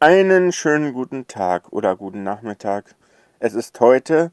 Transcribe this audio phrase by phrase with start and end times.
[0.00, 2.94] Einen schönen guten Tag oder guten Nachmittag.
[3.38, 4.32] Es ist heute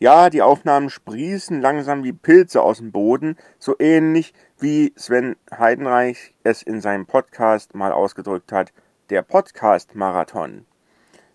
[0.00, 6.34] Ja, die Aufnahmen sprießen langsam wie Pilze aus dem Boden, so ähnlich wie Sven Heidenreich
[6.42, 8.72] es in seinem Podcast mal ausgedrückt hat,
[9.10, 10.66] der Podcast-Marathon.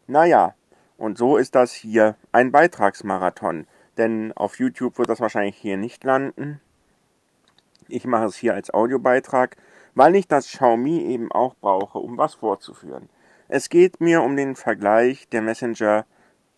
[0.05, 0.53] Naja,
[0.97, 3.67] und so ist das hier ein Beitragsmarathon,
[3.97, 6.59] denn auf YouTube wird das wahrscheinlich hier nicht landen.
[7.87, 9.57] Ich mache es hier als Audiobeitrag,
[9.93, 13.09] weil ich das Xiaomi eben auch brauche, um was vorzuführen.
[13.47, 16.05] Es geht mir um den Vergleich der Messenger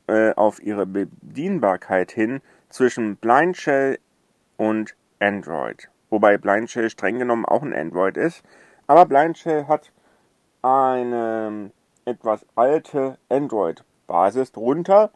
[0.07, 3.99] äh, auf ihre Bedienbarkeit hin zwischen Blind Shell
[4.55, 5.89] und Android.
[6.09, 8.43] Wobei Blind Shell streng genommen auch ein Android ist.
[8.87, 9.91] Aber Blind Shell hat
[10.61, 11.71] eine
[12.05, 15.11] etwas alte Android-Basis drunter,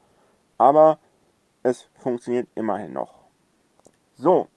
[0.57, 0.99] aber
[1.63, 3.13] es funktioniert immerhin noch.
[4.15, 4.47] So.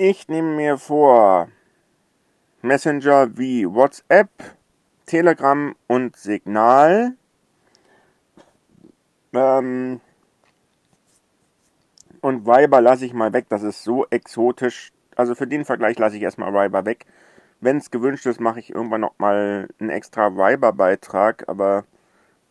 [0.00, 1.48] Ich nehme mir vor,
[2.62, 4.30] Messenger wie WhatsApp,
[5.06, 7.16] Telegram und Signal.
[9.32, 10.00] Ähm,
[12.20, 14.92] und Viber lasse ich mal weg, das ist so exotisch.
[15.16, 17.04] Also für den Vergleich lasse ich erstmal Viber weg.
[17.60, 21.82] Wenn es gewünscht ist, mache ich irgendwann nochmal einen extra Viber-Beitrag, aber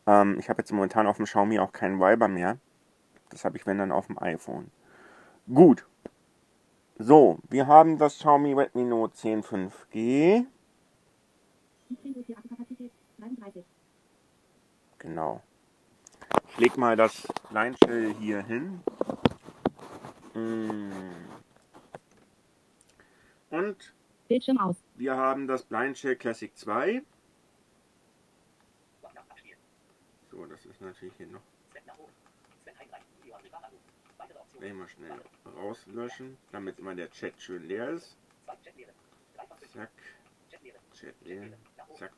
[0.06, 2.58] ähm, ich habe jetzt momentan auf dem Xiaomi auch keinen Viber mehr.
[3.30, 4.70] Das habe ich, wenn dann, auf dem iPhone.
[5.48, 5.86] Gut.
[7.00, 10.46] So, wir haben das Xiaomi Redmi Note 10 5G.
[14.98, 15.42] Genau.
[16.50, 18.82] Ich leg mal das Leinshell hier hin.
[20.34, 20.92] Mm.
[23.52, 23.94] Und
[24.28, 24.76] Bildschirm aus.
[24.96, 27.02] wir haben das Blindshell Classic 2.
[30.32, 31.42] So, das ist natürlich hier noch.
[34.60, 38.18] Will ich mal schnell rauslöschen, damit immer der Chat schön leer ist.
[39.72, 39.92] Zack.
[40.94, 41.54] Chat leer.
[41.96, 42.14] Zack.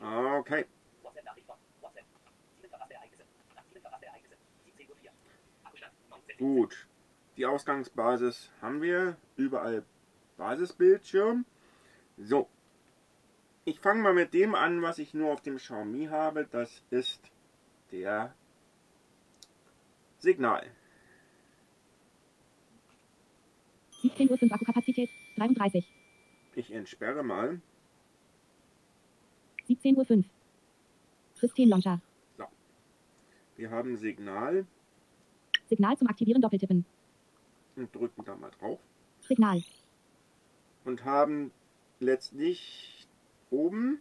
[0.00, 0.64] Okay.
[6.38, 6.88] Gut.
[7.36, 9.16] Die Ausgangsbasis haben wir.
[9.36, 9.84] Überall
[10.36, 11.44] Basisbildschirm.
[12.16, 12.48] So.
[13.64, 16.46] Ich fange mal mit dem an, was ich nur auf dem Xiaomi habe.
[16.50, 17.20] Das ist
[17.92, 18.34] der
[20.22, 20.70] Signal.
[24.02, 25.84] 17 Uhr 5 Akkukapazität 33.
[26.54, 27.60] Ich entsperre mal.
[29.66, 30.26] 17 Uhr 5.
[31.34, 32.00] Systemlauncher.
[33.56, 34.64] Wir haben Signal
[35.68, 36.84] Signal zum Aktivieren doppeltippen.
[37.76, 38.78] und drücken da mal drauf.
[39.20, 39.62] Signal.
[40.84, 41.50] Und haben
[41.98, 43.08] letztlich
[43.50, 44.00] oben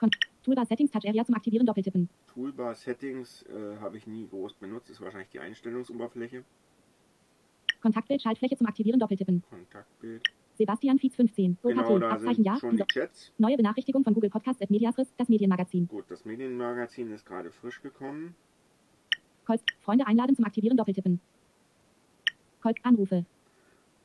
[0.00, 0.10] Kon
[0.42, 2.08] Toolbar Settings Touch Area zum Aktivieren doppeltippen.
[2.26, 4.90] Toolbar Settings äh, habe ich nie groß benutzt.
[4.90, 6.44] Ist wahrscheinlich die Einstellungsoberfläche.
[7.80, 9.42] Kontaktbild Schaltfläche zum Aktivieren doppeltippen.
[9.48, 10.22] Kontaktbild.
[10.54, 11.58] Sebastian Fietz 15.
[11.62, 11.76] OKT.
[11.76, 12.56] Genau, da Abzeichen ja.
[12.56, 12.84] schon die?
[12.84, 13.32] Chats.
[13.38, 15.88] Neue Benachrichtigung von Google Podcast at Mediasris, das Medienmagazin.
[15.88, 18.34] Gut, das Medienmagazin ist gerade frisch gekommen.
[19.46, 19.62] Calls.
[19.80, 21.20] Freunde einladen zum Aktivieren doppeltippen.
[22.60, 22.76] Calls.
[22.82, 23.24] Anrufe.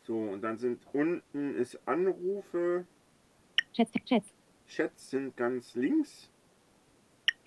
[0.03, 2.85] So, und dann sind unten ist Anrufe.
[3.73, 3.91] Chats.
[4.05, 4.36] Chats.
[4.67, 6.29] Chats sind ganz links.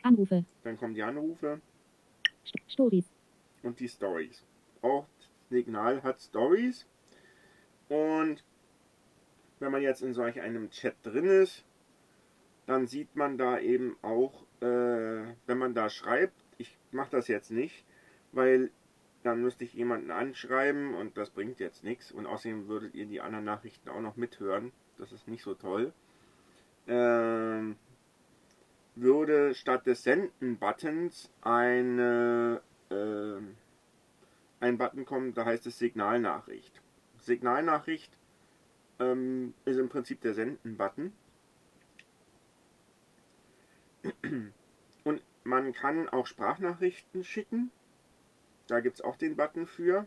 [0.03, 0.45] Anrufe.
[0.65, 1.61] Dann kommen die Anrufe
[2.47, 3.11] St Stories.
[3.63, 4.43] und die Stories.
[4.83, 5.07] Auch
[5.51, 6.87] Signal hat Stories.
[7.89, 8.43] Und
[9.59, 11.65] wenn man jetzt in solch einem Chat drin ist,
[12.67, 17.51] dann sieht man da eben auch, äh, wenn man da schreibt, ich mache das jetzt
[17.51, 17.85] nicht,
[18.33, 18.71] weil
[19.23, 22.11] dann müsste ich jemanden anschreiben und das bringt jetzt nichts.
[22.11, 24.73] Und außerdem würdet ihr die anderen Nachrichten auch noch mithören.
[24.97, 25.93] Das ist nicht so toll.
[26.87, 27.77] Ähm,
[28.97, 32.61] würde statt des Senden-Buttons eine,
[32.91, 33.57] ähm,
[34.61, 36.81] ein Button kommen, da heißt es Signalnachricht.
[37.19, 38.11] Signalnachricht
[38.99, 41.13] ähm, ist im Prinzip der Senden-Button.
[45.05, 47.71] Und man kann auch Sprachnachrichten schicken.
[48.67, 50.07] Da gibt es auch den Button für.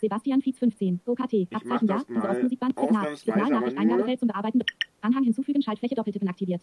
[0.00, 1.00] Sebastian Fietz 15.
[1.06, 1.48] OKT.
[1.52, 2.02] Abzeichen ja.
[2.08, 2.74] mal Ostmusikband.
[2.74, 2.88] Signal.
[2.88, 3.78] ausnahmsweise, Signalnachricht.
[3.78, 4.62] Eingabefeld zum Bearbeiten.
[5.04, 5.62] Anhang hinzufügen.
[5.62, 6.62] Schaltfläche doppeltippen aktiviert.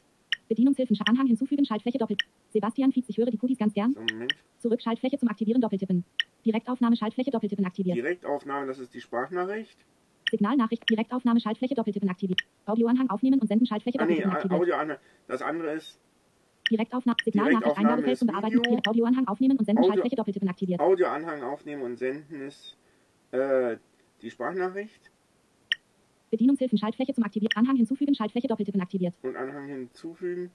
[0.50, 0.98] Bedienungshilfen.
[1.08, 1.64] Anhang hinzufügen.
[1.66, 2.22] Schaltfläche doppelt.
[2.50, 3.08] Sebastian Fietz.
[3.10, 3.94] Ich höre die Cookies ganz gern.
[3.94, 4.34] Moment.
[4.60, 4.82] Zurück.
[4.82, 6.04] Schaltfläche zum Aktivieren doppeltippen.
[6.46, 6.96] Direktaufnahme.
[6.96, 7.96] Schaltfläche doppeltippen aktiviert.
[7.98, 9.78] Direktaufnahme, das ist die Sprachnachricht.
[10.30, 10.90] Signalnachricht.
[10.90, 11.40] Direktaufnahme.
[11.40, 12.42] Schaltfläche doppeltippen aktiviert.
[12.66, 13.66] Audioanhang aufnehmen und senden.
[13.68, 14.62] Schaltfläche Ah nee, doppeltippen aktiviert.
[14.62, 14.98] Audio an.
[15.28, 16.00] Das andere ist
[16.70, 17.18] Direktaufnahme.
[17.24, 17.78] Signalnachricht.
[17.78, 18.56] Eingabefeld zum Bearbeiten.
[18.58, 18.80] Video.
[18.88, 19.84] Audioanhang aufnehmen und senden.
[19.84, 20.80] Audio- Schaltfläche doppeltippen aktiviert.
[20.80, 22.78] Audioanhang aufnehmen und senden ist
[23.32, 23.78] äh,
[24.22, 25.11] die Sprachnachricht
[26.32, 26.78] Bedienungshilfen.
[26.78, 27.52] Schaltfläche zum Aktivieren.
[27.56, 28.16] Anhang hinzufügen.
[28.16, 29.14] Schaltfläche doppeltippen aktiviert.
[29.22, 30.50] und Anhang hinzufügen.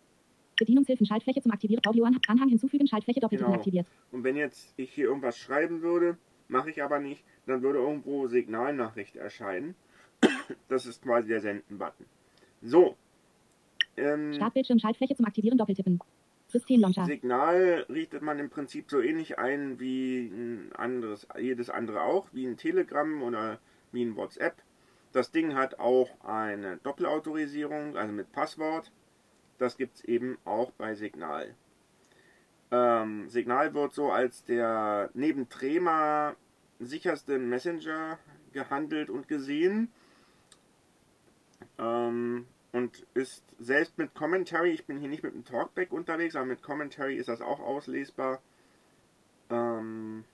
[0.58, 1.06] Bedienungshilfen.
[1.06, 1.82] Schaltfläche zum Aktivieren.
[1.87, 2.20] Audioanhang.
[2.26, 2.87] Anhang hinzufügen.
[2.88, 3.58] Schaltfläche doppeltippen Genau.
[3.58, 3.87] aktiviert.
[4.11, 6.17] Und wenn jetzt ich hier irgendwas schreiben würde,
[6.49, 7.25] Mache ich aber nicht.
[7.46, 9.75] Dann würde irgendwo Signalnachricht erscheinen.
[10.69, 12.06] Das ist quasi der Senden-Button.
[12.62, 12.96] So.
[13.96, 15.99] Ähm, Startbildschirm Schaltfläche zum Aktivieren doppeltippen.
[16.49, 17.05] Systemlauncher.
[17.06, 22.46] Signal richtet man im Prinzip so ähnlich ein wie ein anderes, jedes andere auch, wie
[22.46, 23.58] ein Telegram oder
[23.90, 24.55] wie ein WhatsApp.
[25.17, 28.93] Das Ding hat auch eine Doppelautorisierung, also mit Passwort.
[29.57, 31.55] Das gibt es eben auch bei Signal.
[32.71, 36.37] Ähm, Signal wird so als der neben Trema
[36.81, 38.19] sicherste Messenger
[38.53, 39.91] gehandelt und gesehen.
[41.79, 46.45] Ähm, und ist selbst mit Commentary, ich bin hier nicht mit dem Talkback unterwegs, aber
[46.45, 48.43] mit Commentary ist das auch auslesbar.
[49.49, 50.27] Ähm,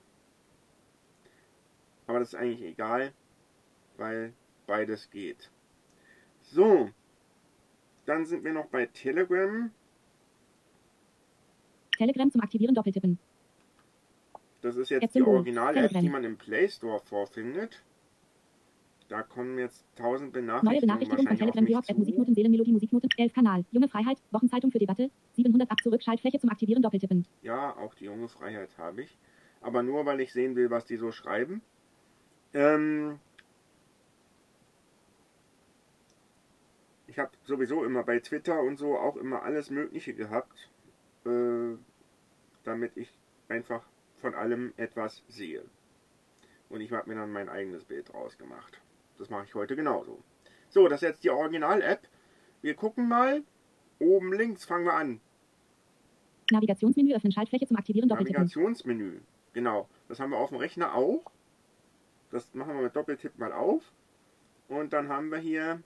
[2.05, 3.13] aber das ist eigentlich egal,
[3.95, 4.33] weil
[4.65, 5.49] beides geht.
[6.41, 6.89] So,
[8.05, 9.71] dann sind wir noch bei Telegram.
[11.97, 13.17] Telegram zum Aktivieren doppeltippen.
[14.61, 15.21] Das ist jetzt Jetzt die.
[15.21, 17.83] Original-App, die man im Play Store vorfindet.
[19.09, 21.97] Da kommen jetzt tausend Neue Benachrichtigungen Benachrichtigung von Telegram Georg App.
[21.97, 23.65] Musiknoten Seelenmelodie Musiknoten 11 Kanal.
[23.71, 24.17] Junge Freiheit.
[24.31, 25.11] Wochenzeitung für Debatte.
[25.35, 27.25] 700 ab zurück Schaltfläche zum Aktivieren doppeltippen.
[27.41, 29.17] Ja, auch die junge Freiheit habe ich.
[29.61, 31.61] Aber nur, weil ich sehen will, was die so schreiben.
[32.53, 33.19] Ähm
[37.13, 40.71] ich habe sowieso immer bei Twitter und so auch immer alles Mögliche gehabt,
[41.27, 41.77] äh,
[42.63, 43.15] damit ich
[43.49, 43.85] einfach
[44.17, 45.63] von allem etwas sehe.
[46.69, 48.81] Und ich habe mir dann mein eigenes Bild draus gemacht.
[49.19, 50.23] Das mache ich heute genauso.
[50.69, 52.01] So, das ist jetzt die Original-App.
[52.63, 53.43] Wir gucken mal.
[53.99, 55.21] Oben links fangen wir an.
[56.49, 58.41] Navigationsmenü öffnen Schaltfläche zum Aktivieren doppeltippen.
[58.41, 59.19] Navigationsmenü.
[59.53, 59.87] Genau.
[60.07, 61.31] Das haben wir auf dem Rechner auch.
[62.31, 63.83] Das machen wir mit Doppeltipp mal auf.
[64.67, 65.83] Und dann haben wir hier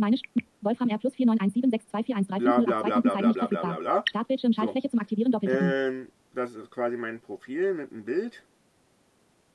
[0.00, 0.22] Meine Sch
[0.62, 4.04] Wolfram R plus 491762413 bla bla bla bla bla bla bla bla bla.
[4.08, 5.68] Startbildschirm Schaltfläche zum Aktivieren doppeltippen.
[5.70, 8.42] Ähm, das ist quasi mein Profil mit einem Bild.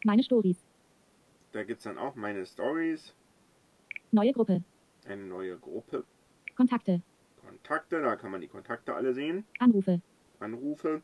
[0.04, 0.64] Meine Stories.
[1.52, 3.16] Da gibt es dann auch meine Stories,
[4.12, 4.64] Neue Gruppe.
[5.08, 6.04] eine neue Gruppe,
[6.56, 7.02] Kontakte.
[7.44, 10.02] Kontakte, da kann man die Kontakte alle sehen, Anrufe.
[10.40, 11.02] Anrufe,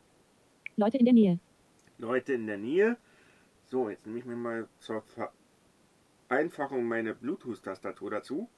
[0.76, 1.38] Leute in der Nähe.
[1.98, 2.96] Leute in der Nähe.
[3.64, 5.02] So, jetzt nehme ich mir mal zur
[6.28, 8.48] Vereinfachung meine Bluetooth-Tastatur dazu.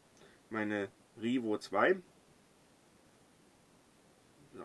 [0.51, 0.89] Meine
[1.21, 1.97] Rivo 2.
[4.55, 4.65] So,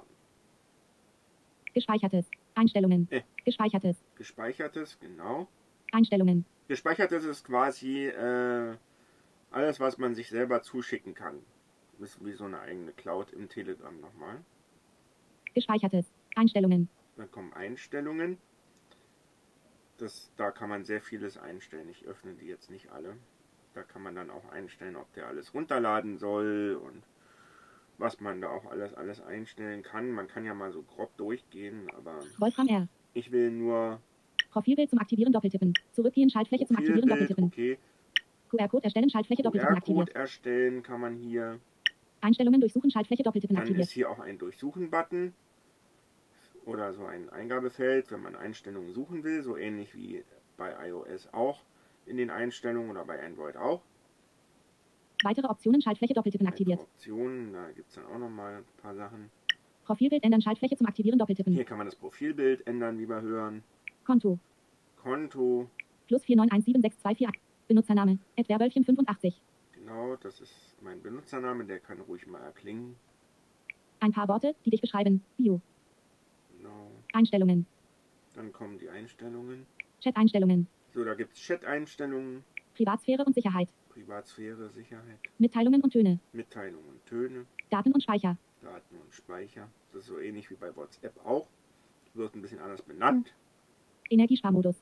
[1.73, 2.29] Gespeichertes.
[2.55, 3.07] Einstellungen.
[3.11, 3.21] Äh.
[3.45, 3.97] Gespeichertes.
[4.15, 5.47] gespeichertes, genau.
[5.91, 6.45] Einstellungen.
[6.67, 8.75] Gespeichertes ist quasi äh,
[9.51, 11.39] alles, was man sich selber zuschicken kann.
[11.99, 14.41] Ist wie so eine eigene Cloud im Telegram nochmal.
[15.53, 16.05] Gespeichertes.
[16.35, 16.89] Einstellungen.
[17.17, 18.37] Dann kommen Einstellungen.
[19.97, 21.89] Das, da kann man sehr vieles einstellen.
[21.89, 23.17] Ich öffne die jetzt nicht alle.
[23.73, 27.03] Da kann man dann auch einstellen, ob der alles runterladen soll und
[27.97, 30.11] was man da auch alles, alles einstellen kann.
[30.11, 32.87] Man kann ja mal so grob durchgehen, aber Wolfram R.
[33.13, 33.99] ich will nur
[34.51, 35.73] Profilbild zum Aktivieren doppeltippen.
[35.91, 37.45] Zurückgehen Schaltfläche zum Aktivieren doppeltippen.
[37.45, 37.77] okay.
[38.49, 40.15] QR-Code erstellen Schaltfläche doppeltippen QR-Code aktiviert.
[40.15, 41.59] erstellen kann man hier.
[42.21, 43.85] Einstellungen durchsuchen Schaltfläche doppeltippen Dann aktiviert.
[43.85, 45.33] ist hier auch ein Durchsuchen-Button
[46.65, 50.23] oder so ein Eingabefeld, wenn man Einstellungen suchen will, so ähnlich wie
[50.57, 51.61] bei iOS auch
[52.09, 53.81] in den Einstellungen oder bei Android auch.
[55.23, 56.79] Weitere Optionen Schaltfläche doppeltippen aktiviert.
[56.79, 59.29] Optionen, da gibt es dann auch nochmal ein paar Sachen.
[59.85, 61.53] Profilbild ändern Schaltfläche zum Aktivieren doppeltippen.
[61.53, 63.63] Hier kann man das Profilbild ändern, wie wir hören.
[64.05, 64.39] Konto.
[64.97, 65.69] Konto,
[66.07, 67.29] Plus 4917624.
[67.67, 68.17] Benutzername.
[68.35, 69.39] Edwerbölchen 85.
[69.73, 72.95] genau, das ist mein Benutzername, der kann ruhig mal erklingen.
[73.99, 75.23] Ein paar Worte, die dich beschreiben.
[75.37, 75.61] Bio.
[76.57, 76.89] Genau.
[77.13, 77.67] Einstellungen.
[78.33, 79.67] Dann kommen die Einstellungen.
[80.01, 80.67] Chat-Einstellungen.
[80.93, 82.43] So, da gibt es Chat-Einstellungen,
[82.75, 83.69] Privatsphäre und Sicherheit.
[83.89, 86.19] Privatsphäre, Sicherheit, Mitteilungen und Töne.
[86.33, 87.45] Mitteilungen und Töne.
[87.69, 88.37] Daten und Speicher.
[88.61, 89.69] Daten und Speicher.
[89.91, 91.47] Das ist so ähnlich wie bei WhatsApp auch.
[92.13, 93.33] Wird ein bisschen anders benannt.
[94.09, 94.81] Energiesparmodus.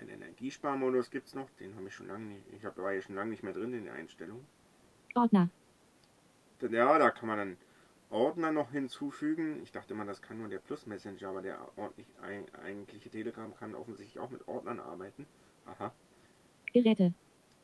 [0.00, 1.50] Ein Energiesparmodus gibt es noch.
[1.58, 2.44] Den habe ich schon lange nicht.
[2.56, 4.44] Ich hab, war ja schon lange nicht mehr drin in der Einstellung.
[5.14, 5.48] Ordner.
[6.60, 7.56] Ja, da kann man dann
[8.10, 9.60] Ordner noch hinzufügen.
[9.62, 12.06] Ich dachte immer, das kann nur der Plus Messenger, aber der ordentlich
[12.62, 15.26] eigentliche Telegram kann offensichtlich auch mit Ordnern arbeiten.
[15.68, 15.92] Aha.
[16.72, 17.12] Geräte.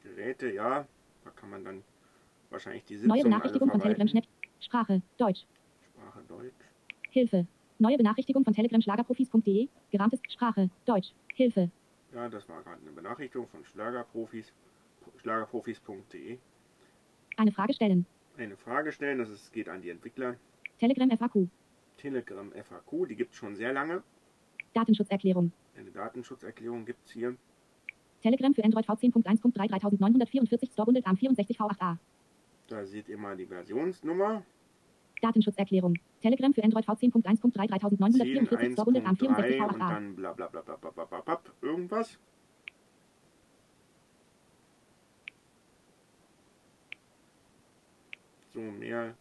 [0.02, 0.86] Geräte, ja.
[1.24, 1.82] Da kann man dann
[2.50, 4.08] wahrscheinlich die Neue Sitzungen Benachrichtigung von Telegram.
[4.08, 4.28] Schnitt.
[4.60, 5.02] Sprache.
[5.16, 5.44] Deutsch.
[5.92, 6.54] Sprache Deutsch.
[7.10, 7.46] Hilfe.
[7.78, 9.68] Neue Benachrichtigung von Telegram Schlagerprofis.de.
[9.90, 10.70] Gerahmtes Sprache.
[10.84, 11.12] Deutsch.
[11.34, 11.70] Hilfe.
[12.14, 14.52] Ja, das war gerade eine Benachrichtigung von Schlagerprofis.
[15.18, 16.38] Schlagerprofis.de.
[17.36, 18.06] Eine Frage stellen.
[18.36, 20.36] Eine Frage stellen, das ist, geht an die Entwickler.
[20.78, 21.48] Telegram FAQ.
[21.96, 24.02] Telegram FAQ, die gibt es schon sehr lange.
[24.74, 25.52] Datenschutzerklärung.
[25.76, 27.36] Eine Datenschutzerklärung gibt es hier.
[28.24, 31.98] Telegram für Android V10.1.3 3944 Store am 64 V8a.
[32.68, 34.42] Da seht ihr mal die Versionsnummer.
[35.20, 35.98] Datenschutzerklärung.
[36.22, 39.72] Telegram für Android V10.1.3 3944 Store am 64 V8a.
[39.74, 42.18] Und dann bla bla bla bla bla bla bla, irgendwas.
[48.54, 49.14] So mehr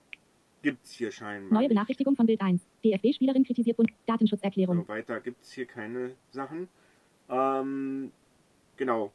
[0.62, 1.60] gibt's hier scheinbar.
[1.60, 2.62] Neue Benachrichtigung von Bild 1.
[2.86, 4.78] DFB-Spielerin kritisiert und Datenschutzerklärung.
[4.78, 6.70] So weiter gibt's hier keine Sachen.
[7.28, 8.14] Ähm,
[8.78, 9.12] genau.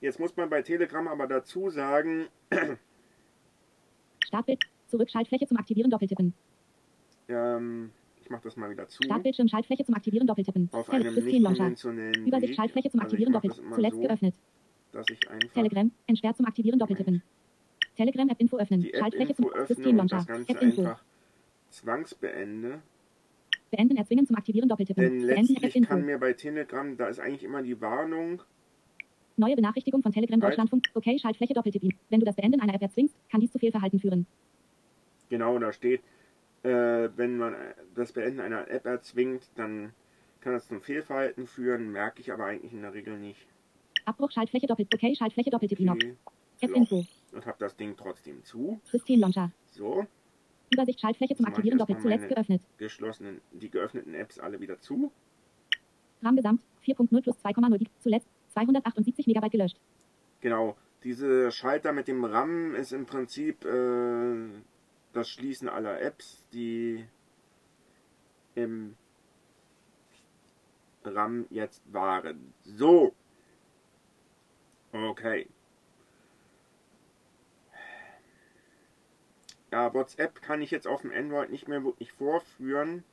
[0.00, 2.26] Jetzt muss man bei Telegram aber dazu sagen,
[4.24, 4.60] Startbild.
[4.88, 6.32] Zurück Schaltfläche zum Aktivieren doppeltippen.
[7.28, 7.90] ähm,
[8.22, 9.02] ich mache das mal wieder zu.
[9.02, 10.68] Startbildschirm Schaltfläche zum Aktivieren doppeltippen.
[10.72, 11.58] Auf Tele- einem nicht Systemlauncher.
[11.58, 12.56] konventionellen Übersicht Weg.
[12.56, 13.58] Schaltfläche zum Also Aktivieren mach doppelt.
[13.58, 14.34] das immer Zuletzt so, geöffnet.
[14.92, 15.90] Dass ich einfach Telegram.
[16.06, 17.22] Entsperrt zum Aktivieren doppeltippen.
[17.96, 18.80] Telegram App Info öffnen.
[18.82, 20.26] die Schaltfläche zum App-Info öffne und Systemlauncher.
[20.48, 20.82] App Info.
[20.82, 21.02] einfach
[21.70, 22.82] zwangsbeende.
[23.70, 25.02] Beenden erzwingen zum Aktivieren doppeltippen.
[25.02, 25.88] Denn Beenden App letztlich Info.
[25.88, 28.42] kann mir bei Telegram, da ist eigentlich immer die Warnung,
[29.36, 30.40] Neue Benachrichtigung von Telegram.
[30.40, 30.86] Deutschlandfunk.
[30.94, 31.92] Okay, Schaltfläche doppeltippen.
[32.08, 34.26] Wenn du das Beenden einer App erzwingst, kann dies zu Fehlverhalten führen.
[35.28, 36.02] genau da steht,
[36.62, 36.68] äh,
[37.16, 37.54] wenn man
[37.94, 39.92] das Beenden einer App erzwingt, dann
[40.40, 43.46] kann das zum Fehlverhalten führen, merke ich aber eigentlich in der Regel nicht.
[44.04, 44.88] Abbruch Schaltfläche doppelt.
[44.94, 45.88] Okay, Schaltfläche doppeltippen.
[45.90, 46.14] Okay,
[46.60, 46.76] App Loch.
[46.76, 47.04] Info.
[47.32, 48.80] und habe das Ding trotzdem zu.
[48.84, 49.50] Systemlauncher.
[49.72, 50.06] So,
[50.72, 52.00] Übersicht Schaltfläche zum Aktivieren doppelt.
[52.00, 52.62] Zuletzt geöffnet.
[52.78, 55.12] geschlossenen, die geöffneten Apps alle wieder zu.
[56.22, 57.78] RAM Gesamt 4.0 plus 2,0.
[57.78, 58.26] Die- Zuletzt
[58.56, 59.76] 278 Megabyte gelöscht.
[60.40, 64.48] Genau, diese Schalter mit dem RAM ist im Prinzip äh,
[65.12, 67.06] das Schließen aller Apps, die
[68.54, 68.96] im
[71.04, 72.54] RAM jetzt waren.
[72.64, 73.14] So.
[74.92, 75.48] Okay.
[79.70, 83.04] Ja, WhatsApp kann ich jetzt auf dem Android nicht mehr wirklich vorführen.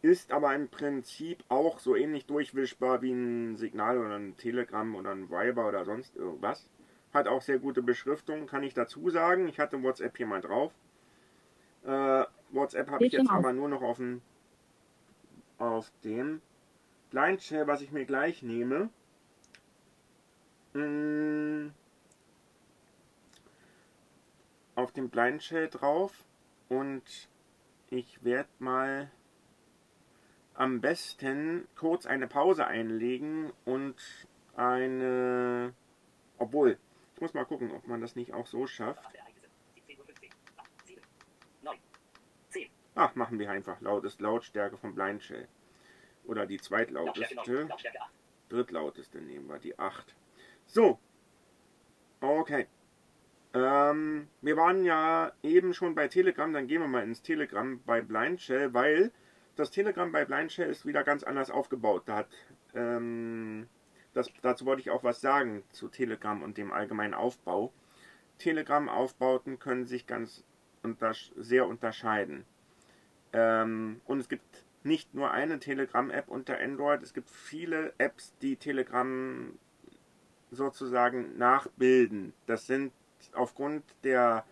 [0.00, 5.10] Ist aber im Prinzip auch so ähnlich durchwischbar wie ein Signal oder ein Telegram oder
[5.10, 6.68] ein Viber oder sonst irgendwas.
[7.12, 9.48] Hat auch sehr gute Beschriftung, kann ich dazu sagen.
[9.48, 10.72] Ich hatte WhatsApp hier mal drauf.
[11.84, 13.36] Äh, WhatsApp habe ich jetzt aus.
[13.36, 14.22] aber nur noch auf dem,
[15.58, 16.42] auf dem
[17.10, 18.90] Blind Share, was ich mir gleich nehme.
[20.74, 21.70] Mm,
[24.74, 26.12] auf dem Blind Shell drauf
[26.68, 27.28] und
[27.90, 29.10] ich werde mal
[30.58, 33.94] am besten kurz eine Pause einlegen und
[34.56, 35.72] eine.
[36.36, 36.78] Obwohl,
[37.14, 39.08] ich muss mal gucken, ob man das nicht auch so schafft.
[42.96, 45.46] Ach, machen wir einfach lautest Lautstärke vom Blind Shell.
[46.24, 47.68] Oder die zweitlauteste.
[48.48, 50.16] Drittlauteste nehmen wir, die 8.
[50.66, 50.98] So.
[52.20, 52.66] Okay.
[53.54, 58.00] Ähm, wir waren ja eben schon bei Telegram, dann gehen wir mal ins Telegram bei
[58.00, 59.12] Blind Shell, weil
[59.58, 62.04] das Telegram bei Blind Shell ist wieder ganz anders aufgebaut.
[62.06, 62.28] Da hat,
[62.74, 63.68] ähm,
[64.14, 67.72] das, dazu wollte ich auch was sagen zu Telegram und dem allgemeinen Aufbau.
[68.38, 70.44] Telegram-Aufbauten können sich ganz
[70.84, 72.44] untersch sehr unterscheiden.
[73.32, 78.56] Ähm, und es gibt nicht nur eine Telegram-App unter Android, es gibt viele Apps, die
[78.56, 79.58] Telegram
[80.52, 82.32] sozusagen nachbilden.
[82.46, 82.92] Das sind
[83.32, 84.44] aufgrund der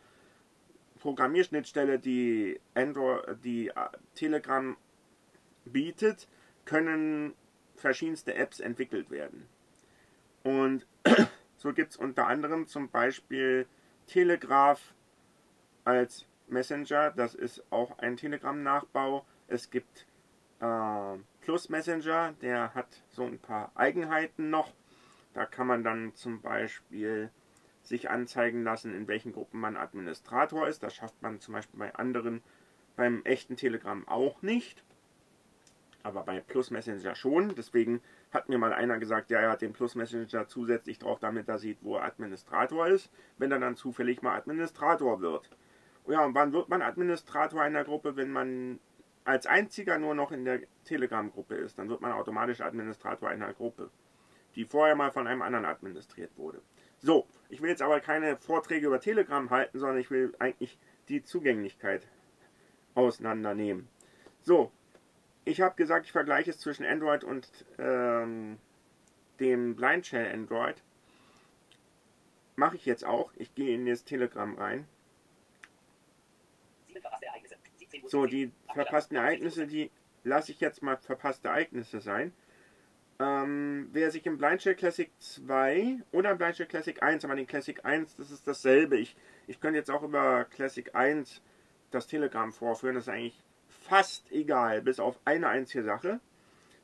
[0.98, 3.72] Programmierschnittstelle, die Android, die äh,
[4.16, 4.76] Telegram
[5.72, 6.28] bietet,
[6.64, 7.34] können
[7.76, 9.48] verschiedenste Apps entwickelt werden.
[10.42, 10.86] Und
[11.56, 13.66] so gibt es unter anderem zum Beispiel
[14.06, 14.94] Telegraph
[15.84, 19.24] als Messenger, das ist auch ein Telegram-Nachbau.
[19.48, 20.06] Es gibt
[20.60, 24.72] äh, Plus Messenger, der hat so ein paar Eigenheiten noch.
[25.34, 27.30] Da kann man dann zum Beispiel
[27.82, 30.82] sich anzeigen lassen, in welchen Gruppen man Administrator ist.
[30.82, 32.42] Das schafft man zum Beispiel bei anderen,
[32.96, 34.82] beim echten Telegram auch nicht.
[36.06, 37.52] Aber bei Plus Messenger schon.
[37.56, 41.48] Deswegen hat mir mal einer gesagt, ja, er hat den Plus Messenger zusätzlich drauf, damit
[41.48, 45.50] er sieht, wo er Administrator ist, wenn er dann zufällig mal Administrator wird.
[46.06, 48.78] Ja, und wann wird man Administrator einer Gruppe, wenn man
[49.24, 51.76] als einziger nur noch in der Telegram-Gruppe ist?
[51.76, 53.90] Dann wird man automatisch Administrator einer Gruppe,
[54.54, 56.62] die vorher mal von einem anderen administriert wurde.
[56.98, 61.24] So, ich will jetzt aber keine Vorträge über Telegram halten, sondern ich will eigentlich die
[61.24, 62.06] Zugänglichkeit
[62.94, 63.88] auseinandernehmen.
[64.42, 64.70] So,
[65.46, 67.48] ich habe gesagt, ich vergleiche es zwischen Android und
[67.78, 68.58] ähm,
[69.38, 70.82] dem Blind Shell Android.
[72.56, 73.30] Mache ich jetzt auch.
[73.36, 74.88] Ich gehe in das Telegram rein.
[78.08, 79.90] So, die verpassten Ereignisse, die
[80.24, 82.32] lasse ich jetzt mal verpasste Ereignisse sein.
[83.20, 87.36] Ähm, wer sich im Blind Shell Classic 2 oder im Blind Shell Classic 1, aber
[87.36, 88.98] den Classic 1, das ist dasselbe.
[88.98, 91.40] Ich, ich könnte jetzt auch über Classic 1
[91.92, 92.96] das Telegram vorführen.
[92.96, 93.45] Das ist eigentlich
[93.88, 96.20] fast egal, bis auf eine einzige Sache.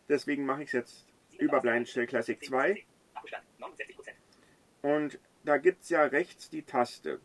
[0.09, 1.07] Deswegen mache ich es jetzt
[1.39, 2.85] über Blind Shell Classic 2.
[4.83, 7.21] Und da gibt es ja rechts die Taste.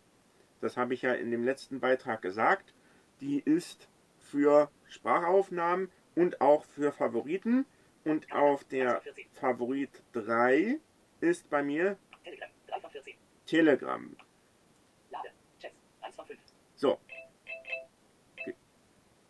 [0.62, 2.74] Das habe ich ja in dem letzten Beitrag gesagt.
[3.22, 3.88] Die ist
[4.20, 7.66] für Sprachaufnahmen und auch für Favoriten.
[8.04, 9.02] Und auf der
[9.34, 10.80] Favorit 3
[11.20, 11.98] ist bei mir
[13.46, 14.16] Telegram.
[16.76, 17.00] So.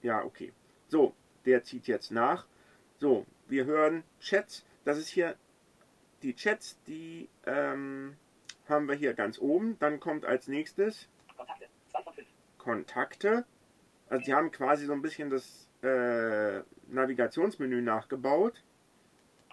[0.01, 0.53] Ja, okay.
[0.87, 1.13] So,
[1.45, 2.45] der zieht jetzt nach.
[2.99, 4.65] So, wir hören Chats.
[4.85, 5.35] Das ist hier
[6.21, 8.15] die Chats, die ähm,
[8.67, 9.77] haben wir hier ganz oben.
[9.79, 11.65] Dann kommt als nächstes Kontakte.
[11.91, 12.27] 2 von 5.
[12.57, 13.45] Kontakte.
[14.09, 18.63] Also die haben quasi so ein bisschen das äh, Navigationsmenü nachgebaut.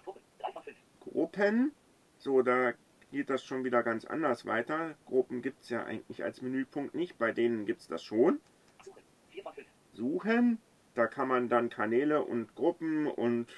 [0.05, 0.23] Gruppen.
[0.41, 0.77] 3 von 5.
[1.01, 1.73] Gruppen.
[2.19, 2.73] So, da
[3.11, 4.97] geht das schon wieder ganz anders weiter.
[5.07, 7.19] Gruppen gibt es ja eigentlich als Menüpunkt nicht.
[7.19, 8.41] Bei denen gibt es das schon.
[8.83, 9.03] Suchen.
[9.31, 9.67] 4 von 5.
[9.95, 10.59] Suchen.
[10.95, 13.49] Da kann man dann Kanäle und Gruppen und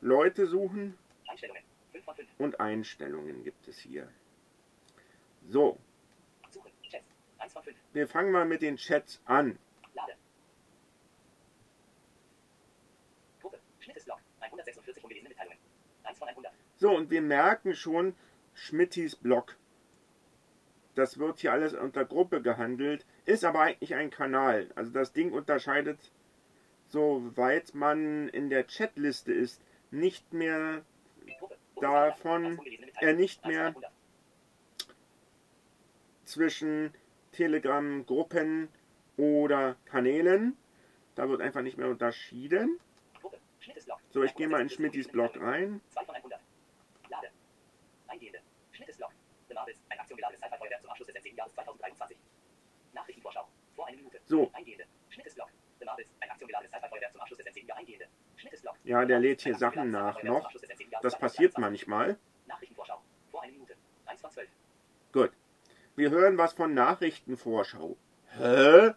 [0.00, 0.96] Leute suchen.
[1.28, 1.62] Einstellungen.
[1.92, 2.28] 5 von 5.
[2.38, 4.08] Und Einstellungen gibt es hier.
[5.48, 5.78] So,
[6.50, 6.70] Suchen.
[6.82, 7.04] Chats.
[7.38, 7.76] 1 von 5.
[7.92, 9.58] wir fangen mal mit den Chats an.
[9.94, 10.12] Lade.
[13.40, 13.58] Gruppe.
[13.80, 14.20] Schnittesblock.
[14.40, 15.58] 146 ungelesene Mitteilungen.
[16.04, 16.52] 1 von 100.
[16.76, 18.14] So, und wir merken schon
[18.54, 19.56] Schmittis Blog.
[20.94, 24.70] Das wird hier alles unter Gruppe gehandelt, ist aber eigentlich ein Kanal.
[24.74, 25.98] Also das Ding unterscheidet,
[26.88, 30.84] soweit man in der Chatliste ist, nicht mehr.
[31.80, 33.16] Davon Mitteilungen.
[33.16, 33.92] nicht 1 von mehr 100.
[36.24, 36.94] zwischen
[37.32, 38.68] Telegram, Gruppen
[39.16, 40.56] oder Kanälen.
[41.16, 42.78] Da wird einfach nicht mehr unterschieden.
[44.10, 45.80] So, ich gehe mal in Schmittis Blog rein.
[45.90, 46.40] 2 von 100.
[47.08, 47.28] Lade.
[48.06, 48.40] Eingehende.
[48.70, 49.12] Schnittesblock.
[49.48, 49.78] The Marbles.
[49.88, 52.16] Ein aktiongeladenes Sci-Fi-Feuerwerk zum Abschluss des N7 Jahres 2023.
[52.92, 53.48] Nachrichtenvorschau.
[53.74, 54.20] Vor einer Minute.
[54.26, 54.50] So.
[54.52, 54.84] Eingehende.
[55.08, 55.48] Schnittesblock.
[55.78, 56.06] The Marbles.
[56.20, 57.80] Ein aktiongeladenes Sci-Fi-Feuerwerk zum Abschluss des N7 Jahres.
[57.80, 58.06] Eingehende.
[58.36, 58.76] Schnittesblock.
[58.84, 60.44] Ja, der lädt hier Sachen nach noch.
[60.44, 61.88] Abschluss des N7 Jahres Das passiert 2023.
[61.88, 62.18] manchmal.
[62.46, 63.02] Nachrichtenvorschau.
[63.30, 63.74] Vor einer Minute.
[64.06, 64.48] 1 von 12.
[65.12, 65.32] Gut.
[65.96, 67.96] Wir hören was von Nachrichtenvorschau.
[68.36, 68.92] Hä?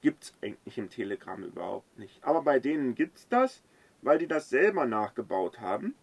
[0.00, 2.22] Gibt's eigentlich im Telegram überhaupt nicht.
[2.24, 3.62] Aber bei denen gibt's das,
[4.02, 5.94] weil die das selber nachgebaut haben.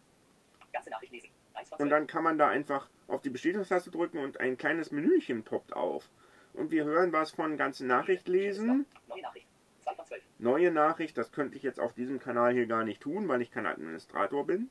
[0.72, 1.30] Ganze Nachricht lesen.
[1.54, 1.90] 1 von Und 12.
[1.90, 6.10] dann kann man da einfach auf die Bestätigungstaste drücken und ein kleines Menüchen poppt auf.
[6.54, 8.86] Und wir hören was von ganze Nachricht lesen.
[9.08, 9.48] Neue Nachricht.
[9.82, 10.24] 2 von 12.
[10.40, 13.52] Neue Nachricht, das könnte ich jetzt auf diesem Kanal hier gar nicht tun, weil ich
[13.52, 14.70] kein Administrator bin.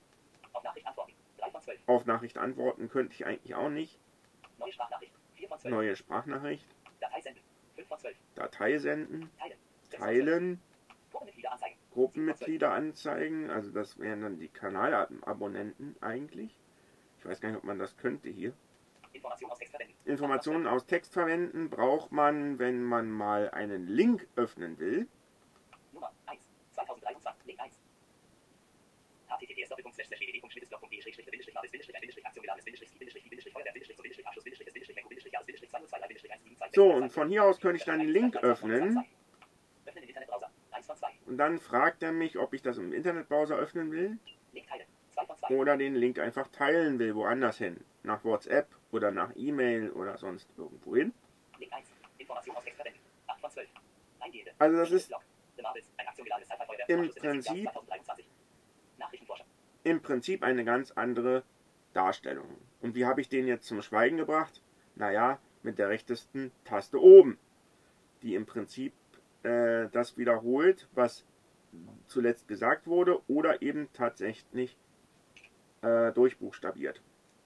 [0.53, 1.13] Auf Nachricht antworten.
[1.39, 1.81] 3 von 12.
[1.87, 3.99] Auf Nachricht antworten könnte ich eigentlich auch nicht.
[4.59, 5.13] Neue Sprachnachricht.
[5.35, 5.75] 4 von 12.
[5.75, 6.67] Neue Sprachnachricht,
[7.01, 7.43] Datei senden.
[7.77, 8.17] 5 von 12.
[8.35, 9.59] Datei senden, Teilen.
[9.83, 10.01] 6 von 12.
[10.01, 10.61] teilen,
[11.11, 11.77] Gruppenmitglieder anzeigen.
[11.91, 13.51] Gruppenmitglieder anzeigen.
[13.51, 16.57] Also das wären dann die Kanalabonnenten eigentlich.
[17.19, 18.53] Ich weiß gar nicht, ob man das könnte hier.
[19.21, 19.95] Informationen aus Text verwenden.
[20.05, 25.07] Informationen aus Text verwenden braucht man, wenn man mal einen Link öffnen will.
[25.93, 26.41] Nummer 1.
[26.73, 27.47] 2023.
[27.47, 27.79] Link 1.
[29.29, 33.97] https www.schnittesblog.de schrägstrich bindestrich Marbles bindestrich ein bindestrich Aktion geladenes bindestrich bindestrich bindestrich Feuerwehr bindestrich
[33.97, 37.29] zum bindestrich Abschluss bindestrich bindestrich Enko bindestrich Jahres bindestrich 202 bindestrich 172 So, und von
[37.29, 39.05] hier aus könnte ich dann den Link öffnen.
[39.87, 40.51] Öffnen den Internetbrowser.
[40.73, 41.09] 1 von 2.
[41.27, 44.19] Und dann fragt er mich, ob ich das im Internetbrowser öffnen will
[44.53, 44.87] Link teilen.
[45.13, 45.55] 2 von 2.
[45.57, 47.85] oder den Link einfach teilen will, woanders hin.
[48.03, 51.13] Nach WhatsApp oder nach E-Mail oder sonst irgendwo hin.
[51.59, 51.89] Link 1.
[52.19, 53.01] Information aus Text verwenden.
[53.27, 53.69] 8 von 12.
[54.21, 54.53] Eingehende.
[54.59, 55.13] Also das ist
[56.89, 58.27] Im Prinzip- 2023.
[58.99, 59.45] Nachrichtenvorschau.
[59.85, 61.43] im Prinzip eine ganz andere
[61.93, 62.57] Darstellung.
[62.81, 64.63] Und wie habe ich den jetzt zum Schweigen gebracht?
[64.97, 67.39] Naja, mit der rechtesten Taste oben,
[68.23, 68.93] die im Prinzip
[69.43, 71.25] äh, das wiederholt, was
[72.07, 74.77] zuletzt gesagt wurde oder eben tatsächlich
[75.83, 77.01] äh, durchbuchstabiert.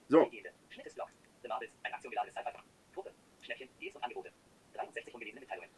[0.09, 0.29] So.
[0.69, 1.07] Schnittesblog.
[1.09, 1.14] The
[1.47, 1.71] Marbles.
[1.83, 2.51] Ein Aktion Sci-Fi.
[2.93, 3.11] Gruppe.
[3.41, 3.69] Schnäppchen.
[3.79, 4.31] Deals und Angebote.
[4.73, 5.69] 63 ungelesene Mitteilungen.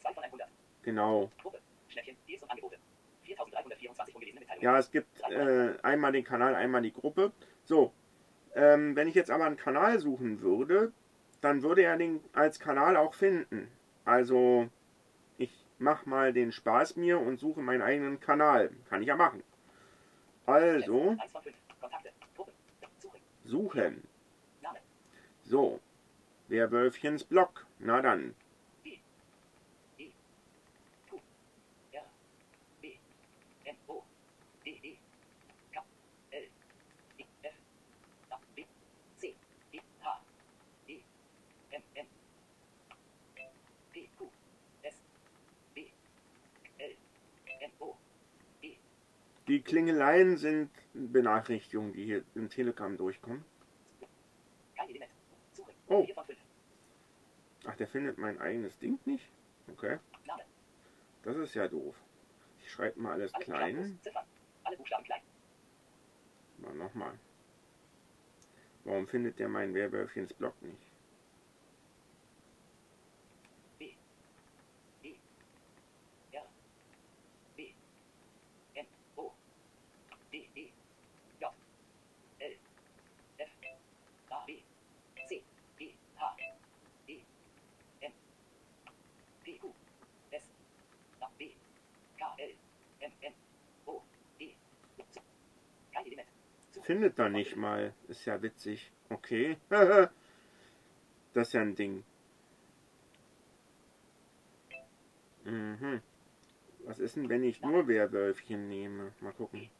[0.00, 0.48] 2 von 100.
[0.82, 1.30] genau.
[1.40, 1.60] Gruppe.
[1.88, 2.16] Schnäppchen.
[2.28, 2.76] Deals und Angebote.
[3.22, 4.64] 4324 ungelesene Mitteilungen.
[4.64, 7.32] Ja, es gibt äh, einmal den Kanal, einmal die Gruppe.
[7.64, 7.92] So,
[8.54, 10.92] ähm, wenn ich jetzt aber einen Kanal suchen würde,
[11.40, 13.70] dann würde er den als Kanal auch finden.
[14.04, 14.68] Also,
[15.38, 18.70] ich mache mal den Spaß mir und suche meinen eigenen Kanal.
[18.88, 19.42] Kann ich ja machen.
[20.46, 21.56] Also, 1 von 5.
[21.80, 22.10] Kontakte.
[22.36, 22.52] Gruppe.
[23.44, 24.06] Suchen.
[25.46, 25.80] So,
[26.48, 27.66] Werwölfchens Blog.
[27.78, 28.34] Na dann.
[49.46, 53.44] Die Klingeleien sind Benachrichtigungen, die hier im Telegram durchkommen.
[55.88, 56.04] Oh.
[56.04, 56.38] 4 von 5.
[57.66, 59.28] Ach, der findet mein eigenes Ding nicht?
[59.70, 59.98] Okay.
[61.22, 61.96] Das ist ja doof.
[62.60, 63.98] Ich schreibe mal alles klein.
[66.58, 67.18] Mal nochmal.
[68.84, 70.83] Warum findet der mein Werwölfchens Blog nicht?
[96.84, 97.94] Findet da nicht mal.
[98.08, 98.92] Ist ja witzig.
[99.08, 99.56] Okay.
[99.68, 100.10] das
[101.34, 102.04] ist ja ein Ding.
[105.44, 106.00] Mhm.
[106.84, 109.12] Was ist denn, wenn ich nur Werwölfchen nehme?
[109.20, 109.70] Mal gucken.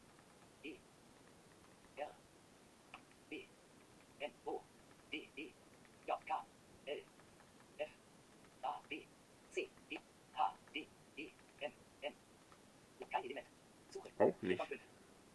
[14.17, 14.61] Auch nicht.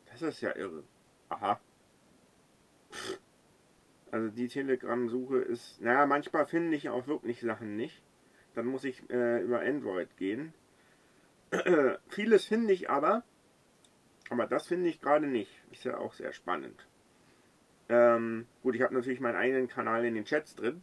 [0.06, 0.82] Das ist ja irre.
[1.30, 1.60] Aha.
[4.10, 8.02] Also die Telegram-Suche ist, naja, manchmal finde ich auch wirklich Sachen nicht.
[8.54, 10.52] Dann muss ich äh, über Android gehen.
[12.08, 13.22] Vieles finde ich aber,
[14.28, 15.50] aber das finde ich gerade nicht.
[15.70, 16.86] Ist ja auch sehr spannend.
[17.88, 20.82] Ähm, gut, ich habe natürlich meinen eigenen Kanal in den Chats drin.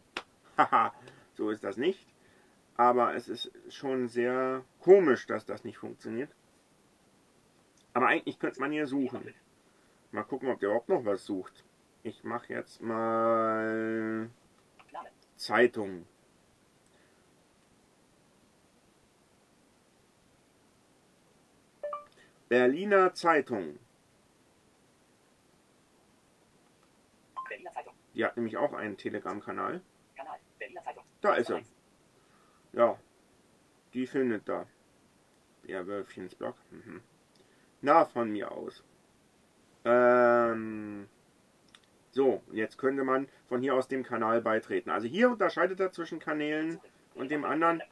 [0.56, 0.94] Haha,
[1.34, 2.06] so ist das nicht.
[2.76, 6.30] Aber es ist schon sehr komisch, dass das nicht funktioniert.
[7.92, 9.34] Aber eigentlich könnte man hier suchen.
[10.10, 11.64] Mal gucken, ob der überhaupt noch was sucht.
[12.02, 14.30] Ich mache jetzt mal.
[15.36, 16.06] Zeitung.
[22.48, 23.78] Berliner Zeitung.
[27.48, 27.94] Berliner Zeitung.
[28.14, 29.82] Die hat nämlich auch einen Telegram-Kanal.
[30.16, 30.38] Kanal.
[30.58, 31.04] Berliner Zeitung.
[31.20, 31.62] Da ist er.
[32.72, 32.98] Ja,
[33.92, 34.66] die findet da.
[35.64, 36.56] Ja, Wölfchens Blog.
[36.70, 37.02] Mhm.
[37.82, 38.82] Na, von mir aus.
[39.88, 41.08] Ähm,
[42.10, 44.90] so, jetzt könnte man von hier aus dem Kanal beitreten.
[44.90, 46.78] Also hier unterscheidet er zwischen Kanälen
[47.14, 47.82] und dem anderen.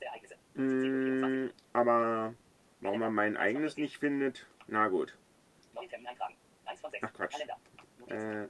[0.00, 0.36] Ereignisse.
[0.54, 2.34] Mm, aber
[2.80, 5.16] warum man mein eigenes nicht findet, na gut.
[7.02, 7.36] Ach, Quatsch.
[8.08, 8.46] Äh.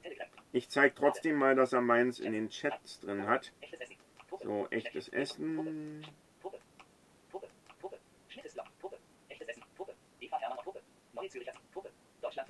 [0.51, 3.53] Ich zeige trotzdem mal, dass er meins in den Chats drin hat.
[4.41, 5.07] So, echtes.
[5.09, 6.05] Essen.
[6.41, 6.59] Puppe.
[7.29, 7.47] Puppe.
[7.79, 7.97] Puppe.
[8.27, 8.67] Schnittesblock.
[8.79, 8.97] Puppe.
[9.29, 9.63] Echtes Essen.
[9.75, 9.93] Puppe.
[11.13, 11.53] Neue Züricher.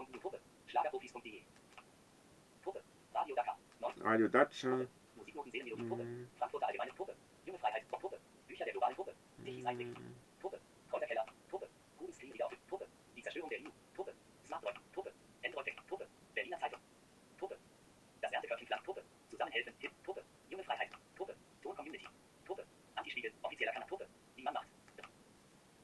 [0.01, 0.19] Deutschland.de.
[0.19, 0.39] Puppe.
[0.67, 1.43] Schlagerprofis.de.
[2.61, 2.81] Puppe.
[3.13, 3.57] Radio Dakar.
[4.03, 4.87] Radio Dacia.
[5.15, 5.89] Musiknoten Serienmelodie.
[5.89, 6.03] Puppe.
[6.03, 7.15] Mm, Frankfurter Allgemeine Puppe.
[7.45, 7.87] Junge Freiheit.
[7.89, 8.17] Puppe.
[8.47, 9.13] Bücher der globalen Puppe.
[9.45, 9.97] Tichys Einblick.
[10.39, 10.59] Puppe.
[10.89, 11.25] Kräuterkeller.
[11.49, 11.67] Puppe.
[11.97, 12.53] Gutes Krieg wieder auf.
[12.67, 12.87] Puppe.
[13.15, 13.69] Die Zerstörung der EU.
[13.93, 14.13] Puppe.
[14.45, 14.73] Smartboy.
[14.91, 15.11] Puppe.
[15.45, 15.87] Android.
[15.87, 16.07] Puppe.
[16.33, 16.79] Berliner Zeitung.
[17.37, 17.57] Puppe.
[18.21, 18.83] Das Erntekörbchen Flamm.
[18.83, 19.03] Puppe.
[19.29, 19.73] Zusammenhelfen.
[19.79, 19.91] Hip.
[20.03, 20.23] Puppe.
[20.49, 20.89] Junge Freiheit.
[21.15, 21.35] Puppe.
[21.61, 22.07] Ton Community.
[22.45, 22.65] Puppe.
[22.95, 23.31] Antispiegel.
[23.43, 23.87] Offizieller Kanal.
[23.87, 24.07] Puppe.
[24.35, 24.67] Die man macht.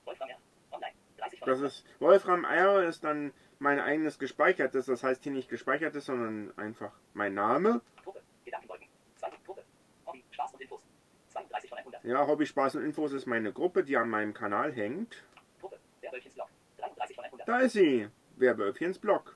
[0.05, 0.37] Wolfram R.
[0.71, 0.93] Online.
[1.17, 4.85] 30 von Das ist Wolfram R ist dann mein eigenes gespeichertes.
[4.85, 7.81] Das heißt hier nicht gespeichertes, sondern einfach mein Name.
[8.03, 8.21] Puppe.
[8.45, 8.87] Gedankenwolken.
[9.15, 9.29] 2.
[9.45, 9.63] Puppe.
[10.05, 10.23] Hobby.
[10.31, 10.81] Spaß und Infos.
[11.29, 12.03] 32 von 100.
[12.03, 15.23] Ja, Hobby, Spaß und Infos ist meine Gruppe, die an meinem Kanal hängt.
[15.59, 15.79] Puppe.
[16.01, 16.49] Der Wölfchens Blog.
[16.77, 17.47] 33 von 100.
[17.47, 18.07] Da ist sie.
[18.37, 19.35] Werwölfchens Blog.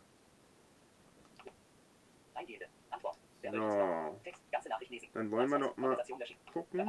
[2.35, 2.67] Eingehende.
[2.89, 3.17] Antwort.
[3.43, 4.13] Der Wölfchens Blog.
[4.13, 4.51] So, Text.
[4.51, 5.09] Ganze Nachricht lesen.
[5.13, 5.97] dann wollen wir noch mal
[6.53, 6.79] gucken.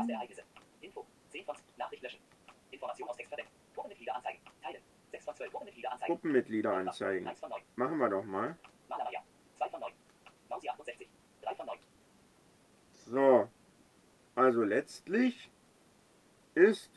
[0.80, 1.06] Info.
[1.30, 2.20] 10 von Nachricht löschen.
[2.70, 3.50] Information aus Text verwenden.
[3.74, 4.40] Gruppenmitglieder anzeigen.
[4.62, 4.82] Teilen.
[5.12, 6.12] 6 von 12 Gruppenmitglieder anzeigen.
[6.12, 7.28] Gruppenmitglieder anzeigen.
[7.28, 7.62] 1 von 9.
[7.76, 8.56] Machen wir doch mal.
[8.88, 9.22] Malermeier.
[9.56, 9.92] 2 von 9.
[10.48, 11.08] Mausi 68.
[11.42, 11.78] 3 von 9.
[13.06, 13.48] So,
[14.34, 15.50] also letztlich
[16.54, 16.90] ist,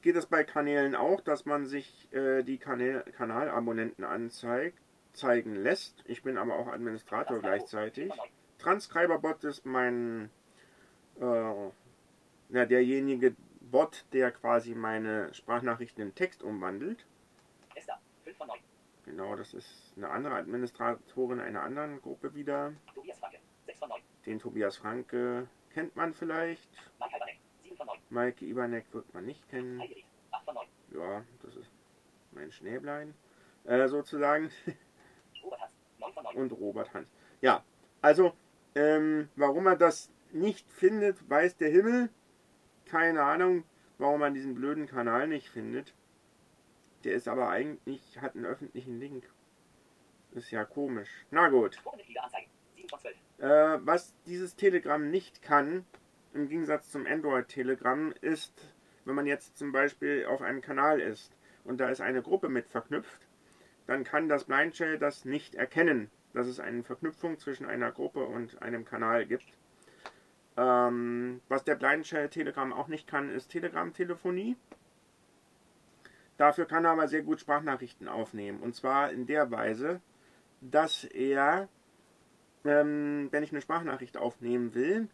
[0.00, 4.78] geht es bei Kanälen auch, dass man sich äh, die Kanalabonnenten anzeigt,
[5.12, 6.02] zeigen lässt.
[6.06, 8.08] Ich bin aber auch Administrator gleichzeitig.
[8.08, 8.28] Von 9.
[8.58, 10.30] Transcriberbot ist mein,
[11.20, 13.34] äh, ja, derjenige
[13.72, 17.06] Bot, der quasi meine Sprachnachrichten in Text umwandelt.
[17.74, 17.98] Esther.
[18.24, 18.58] 5 von 9.
[19.06, 22.74] Genau, das ist eine andere Administratorin einer anderen Gruppe wieder.
[22.94, 23.38] Tobias Franke.
[23.64, 24.00] 6 von 9.
[24.26, 26.70] Den Tobias Franke kennt man vielleicht.
[27.00, 27.40] Mike Halberneck.
[27.62, 27.98] 7 von 9.
[28.10, 29.80] Maike Ibanek wird man nicht kennen.
[29.80, 30.04] Heideried.
[30.30, 30.66] 8 von 9.
[30.90, 31.70] Ja, das ist
[32.32, 33.14] mein Schnäblein,
[33.64, 34.50] äh, sozusagen.
[35.42, 35.72] Robert Hans.
[35.98, 36.36] 9 von 9.
[36.36, 37.10] Und Robert Hans.
[37.40, 37.64] Ja,
[38.02, 38.34] also,
[38.74, 42.10] ähm, warum er das nicht findet, weiß der Himmel.
[42.92, 43.64] Keine Ahnung,
[43.96, 45.94] warum man diesen blöden Kanal nicht findet.
[47.04, 49.24] Der ist aber eigentlich, hat einen öffentlichen Link.
[50.32, 51.08] Ist ja komisch.
[51.30, 51.82] Na gut.
[51.82, 52.50] Gruppenmitglieder anzeigen.
[52.76, 53.16] 7 von 12.
[53.38, 55.86] Äh, was dieses Telegram nicht kann,
[56.34, 58.74] im Gegensatz zum Android-Telegram, ist,
[59.06, 62.68] wenn man jetzt zum Beispiel auf einem Kanal ist und da ist eine Gruppe mit
[62.68, 63.26] verknüpft,
[63.86, 68.26] dann kann das Blind Shell das nicht erkennen, dass es eine Verknüpfung zwischen einer Gruppe
[68.26, 69.46] und einem Kanal gibt.
[70.56, 74.56] Ähm, was der Blind Shell Telegram auch nicht kann, ist Telegram-Telefonie.
[76.36, 78.60] Dafür kann er aber sehr gut Sprachnachrichten aufnehmen.
[78.60, 80.00] Und zwar in der Weise,
[80.60, 81.68] dass er
[82.64, 85.08] ähm, wenn ich eine Sprachnachricht aufnehmen will,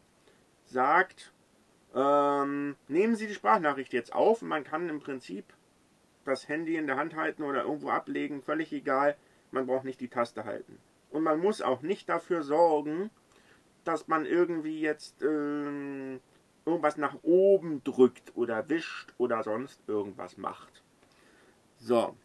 [0.67, 1.33] sagt,
[1.95, 5.45] ähm, nehmen Sie die Sprachnachricht jetzt auf und man kann im Prinzip
[6.25, 9.17] das Handy in der Hand halten oder irgendwo ablegen, völlig egal,
[9.51, 10.79] man braucht nicht die Taste halten.
[11.11, 13.11] Und man muss auch nicht dafür sorgen,
[13.85, 16.21] dass man irgendwie jetzt ähm,
[16.67, 20.83] irgendwas nach oben drückt oder wischt oder sonst irgendwas macht.
[21.79, 22.17] So.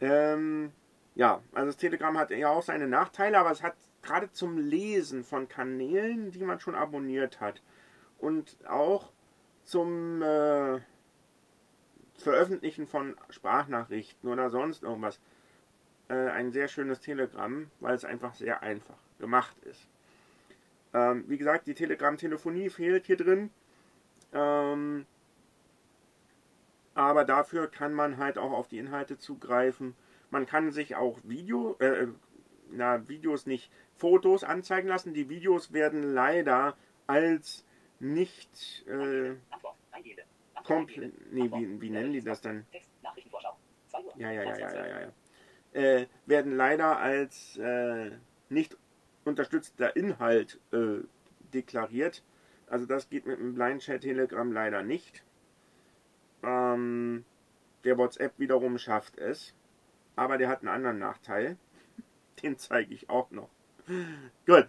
[0.00, 0.72] Ähm,
[1.14, 5.24] Ja, also das Telegram hat ja auch seine Nachteile, aber es hat gerade zum Lesen
[5.24, 7.62] von Kanälen, die man schon abonniert hat
[8.18, 9.12] und auch
[9.62, 10.80] zum äh,
[12.18, 15.20] Veröffentlichen von Sprachnachrichten oder sonst irgendwas
[16.08, 19.88] äh, ein sehr schönes Telegram, weil es einfach sehr einfach gemacht ist.
[20.92, 23.50] Ähm, wie gesagt, die Telegram-Telefonie fehlt hier drin.
[24.32, 25.06] Ähm,
[26.94, 29.96] aber dafür kann man halt auch auf die Inhalte zugreifen.
[30.30, 32.06] Man kann sich auch Video, äh,
[32.70, 35.14] na, Videos nicht, Fotos anzeigen lassen.
[35.14, 37.64] Die Videos werden leider als
[38.00, 39.34] nicht äh,
[40.64, 41.32] komplett.
[41.32, 42.66] Nee, wie, wie nennen die das dann?
[42.70, 42.90] Text.
[43.02, 43.56] Nachrichtenvorschau.
[43.88, 44.12] 2 Uhr.
[44.16, 44.78] Ja, ja, ja, ja, 19.
[44.78, 45.00] ja, ja.
[45.00, 45.10] ja.
[45.80, 48.12] Äh, werden leider als äh,
[48.48, 48.76] nicht
[49.24, 51.00] unterstützter Inhalt äh,
[51.52, 52.22] deklariert.
[52.66, 55.22] Also das geht mit dem Blind Chat Telegram leider nicht.
[56.42, 57.24] Ähm,
[57.84, 59.54] der WhatsApp wiederum schafft es.
[60.16, 61.56] Aber der hat einen anderen Nachteil.
[62.42, 63.50] Den zeige ich auch noch.
[64.46, 64.68] Gut.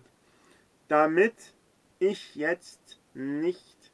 [0.87, 1.53] Damit
[1.99, 3.91] ich jetzt nicht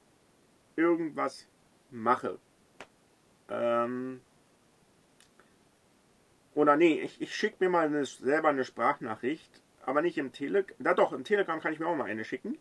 [0.76, 1.48] irgendwas
[1.92, 2.40] mache.
[3.50, 4.22] Ähm,
[6.54, 10.76] oder nee, ich, ich schicke mir mal eine, selber eine Sprachnachricht, aber nicht im Telegram.
[10.80, 12.58] Da doch, im Telegram kann ich mir auch mal eine schicken.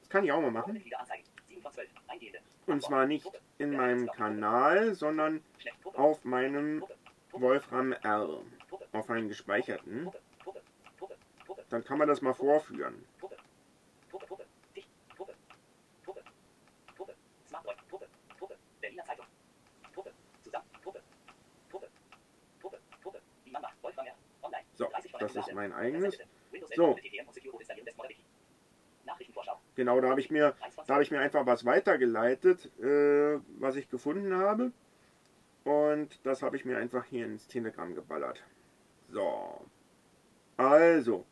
[0.00, 0.74] Das kann ich auch mal machen.
[0.74, 1.24] Mitglieder anzeigen.
[1.48, 1.88] 7 von 12.
[2.08, 2.38] Eingehende.
[2.66, 3.28] Und zwar nicht
[3.58, 4.10] in meinem?
[4.10, 5.42] Kanal, sondern
[5.94, 6.84] auf meinem.
[7.32, 8.42] Wolfram R.
[8.92, 10.10] Auf einem gespeicherten.
[11.70, 13.06] Dann kann man das mal vorführen.
[24.74, 25.54] So, 30 von das ist 100.
[25.54, 26.18] mein eigenes.
[26.74, 26.96] So.
[26.96, 28.16] 11 TTM und Secure installieren des Model
[29.04, 29.60] Nachrichtenvorschau.
[29.74, 33.40] Genau, da habe ich mir 1 von Da habe ich mir einfach was weitergeleitet, äh,
[33.58, 34.72] was ich gefunden habe.
[35.64, 38.42] Und das habe ich mir einfach hier ins Telegram geballert.
[39.10, 39.64] So.
[40.56, 41.24] Also.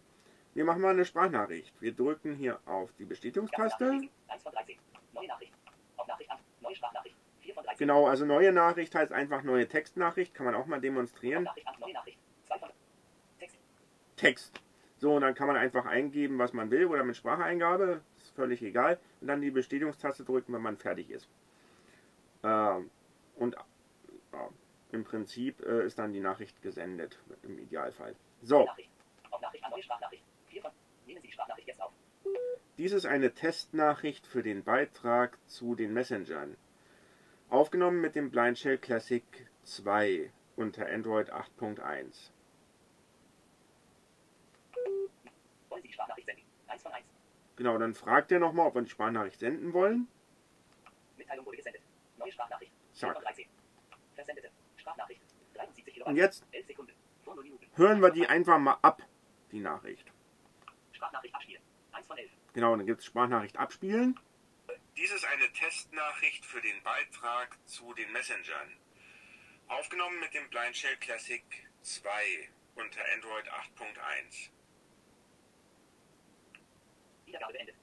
[0.55, 1.73] Wir machen mal eine Sprachnachricht.
[1.81, 4.01] Wir drücken hier auf die Bestätigungstaste.
[4.29, 4.77] 1 von 13.
[5.13, 5.53] Neue Nachricht.
[5.97, 6.39] Auf Nachricht an.
[6.61, 7.17] Neue Sprachnachricht.
[7.41, 7.79] 4 von 13.
[7.79, 10.35] Genau, also neue Nachricht heißt einfach neue Textnachricht.
[10.35, 11.45] Kann man auch mal demonstrieren.
[11.45, 11.75] Nachricht an.
[11.79, 12.19] Neue Nachricht.
[12.47, 12.71] 2 von
[14.17, 14.61] Text.
[15.01, 18.03] So, und dann kann man einfach eingeben, was man will oder mit Spracheingabe.
[18.19, 19.01] Ist völlig egal.
[19.21, 21.29] Und dann die Bestätigungstaste drücken, wenn man fertig ist.
[22.43, 22.91] Ähm,
[23.37, 23.57] und
[24.33, 24.49] ja,
[24.93, 28.15] im Prinzip äh, ist dann die Nachricht gesendet, im Idealfall.
[28.43, 28.91] So, Nachricht.
[29.31, 29.71] Auf Nachricht an.
[29.71, 30.25] Neue Sprachnachricht.
[30.49, 30.71] 4 von.
[31.07, 31.93] Nehmen Sie die Sprachnachricht jetzt auf.
[32.77, 36.57] dies ist eine Testnachricht für den Beitrag zu den Messengern.
[37.49, 39.25] Aufgenommen mit dem Blind Shell Classic
[39.65, 42.31] 2 unter Android 8.1.
[45.69, 46.43] Wollen Sie die Sprachnachricht senden?
[46.81, 47.05] 1 von 1.
[47.57, 50.09] Genau, dann fragt er nochmal, ob wir die Sprachnachricht senden wollen.
[51.17, 51.83] Mitteilung wurde gesendet.
[52.17, 52.73] Neue Sprachnachricht.
[52.93, 53.15] 4 Zack.
[53.15, 53.47] von 13.
[54.15, 54.51] Versendete.
[54.77, 55.21] Sprachnachricht.
[55.55, 56.11] 73 Kilobyte.
[56.11, 56.93] Und jetzt 11 Sekunden.
[57.25, 57.67] Vor 0 Minuten.
[57.75, 59.03] hören wir die einfach mal ab,
[59.53, 60.11] die Nachricht.
[60.93, 61.63] Sprachnachricht abspielen.
[61.93, 62.31] 1 von 11.
[62.55, 64.19] Genau, dann gibt es Sprachnachricht abspielen.
[64.97, 68.77] Dies ist eine Testnachricht für den Beitrag zu den Messengern.
[69.69, 71.43] Aufgenommen mit dem Blind Shell Classic
[71.83, 72.11] 2
[72.75, 74.51] unter Android 8.1.
[77.39, 77.77] Beendet.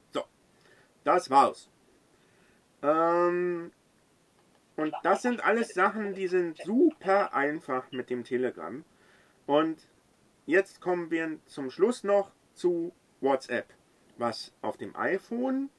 [1.07, 1.69] Das war's.
[2.83, 3.71] Ähm,
[4.75, 8.83] und das sind alles Sachen, die sind super einfach mit dem Telegram.
[9.45, 9.88] Und
[10.45, 13.73] jetzt kommen wir zum Schluss noch zu WhatsApp,
[14.17, 15.69] was auf dem iPhone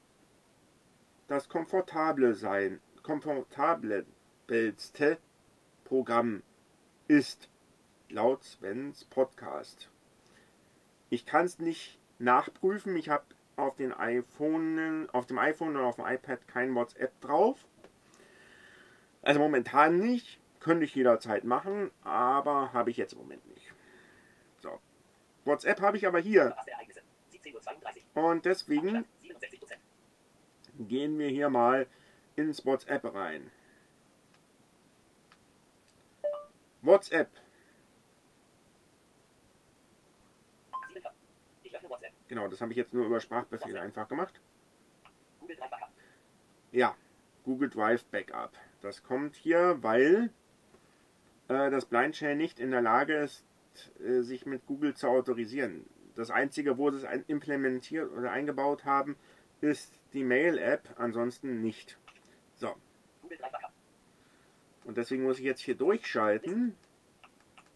[1.27, 5.19] das komfortable sein, komfortabelste
[5.83, 6.41] Programm
[7.07, 7.51] ist,
[8.09, 9.91] laut Svens Podcast.
[11.11, 12.97] Ich kann es nicht nachprüfen.
[12.97, 13.25] Ich habe
[13.59, 17.57] auf den iPhone, auf dem iPhone oder auf dem iPad kein WhatsApp drauf.
[19.21, 20.39] Also momentan nicht.
[20.59, 23.73] Könnte ich jederzeit machen, aber habe ich jetzt im Moment nicht.
[24.57, 24.77] So.
[25.45, 26.47] WhatsApp habe ich aber hier.
[26.47, 27.01] Verfasste Ereignisse.
[27.31, 27.53] 17.32
[28.15, 28.23] Uhr.
[28.23, 29.81] Und deswegen 67 Prozent.
[30.79, 31.87] gehen wir hier mal
[32.35, 33.49] ins WhatsApp rein.
[36.81, 37.29] WhatsApp.
[40.93, 41.01] 7
[41.63, 42.18] Ich öffne WhatsApp.
[42.29, 44.39] Genau, das habe ich jetzt nur über Sprachbefehle einfach gemacht.
[46.71, 46.95] Ja,
[47.43, 48.53] Google Drive Backup.
[48.81, 50.29] Das kommt hier, weil
[51.49, 53.43] äh, das Blind nicht in der Lage ist,
[53.99, 55.85] äh, sich mit Google zu autorisieren.
[56.15, 59.17] Das einzige, wo sie es implementiert oder eingebaut haben,
[59.59, 61.97] ist die Mail-App, ansonsten nicht.
[62.55, 62.75] So,
[64.89, 66.75] und deswegen muss ich jetzt hier durchschalten.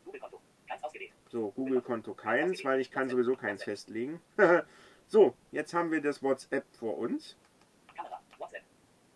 [0.04, 0.42] Google Konto.
[0.68, 1.12] Keins ausgewählt.
[1.34, 4.22] So, Google-Konto keins, weil ich kann sowieso keins festlegen.
[5.08, 7.36] so, jetzt haben wir das WhatsApp vor uns.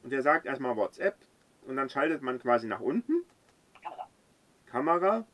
[0.01, 1.15] Und der sagt erstmal WhatsApp
[1.67, 3.23] und dann schaltet man quasi nach unten.
[4.65, 5.27] Kamera.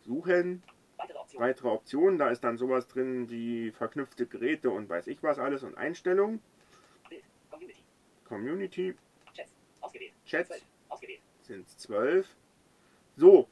[0.00, 0.62] Suchen.
[1.34, 2.16] Weitere Optionen.
[2.16, 6.40] Da ist dann sowas drin wie verknüpfte Geräte und weiß ich was alles und Einstellungen.
[8.24, 8.94] Community.
[9.34, 9.52] Chats.
[9.82, 10.14] Ausgewählt.
[10.24, 10.48] Chats.
[10.48, 10.62] 12.
[10.88, 11.20] Ausgewählt.
[11.42, 12.34] sind es 12.
[13.18, 13.46] So,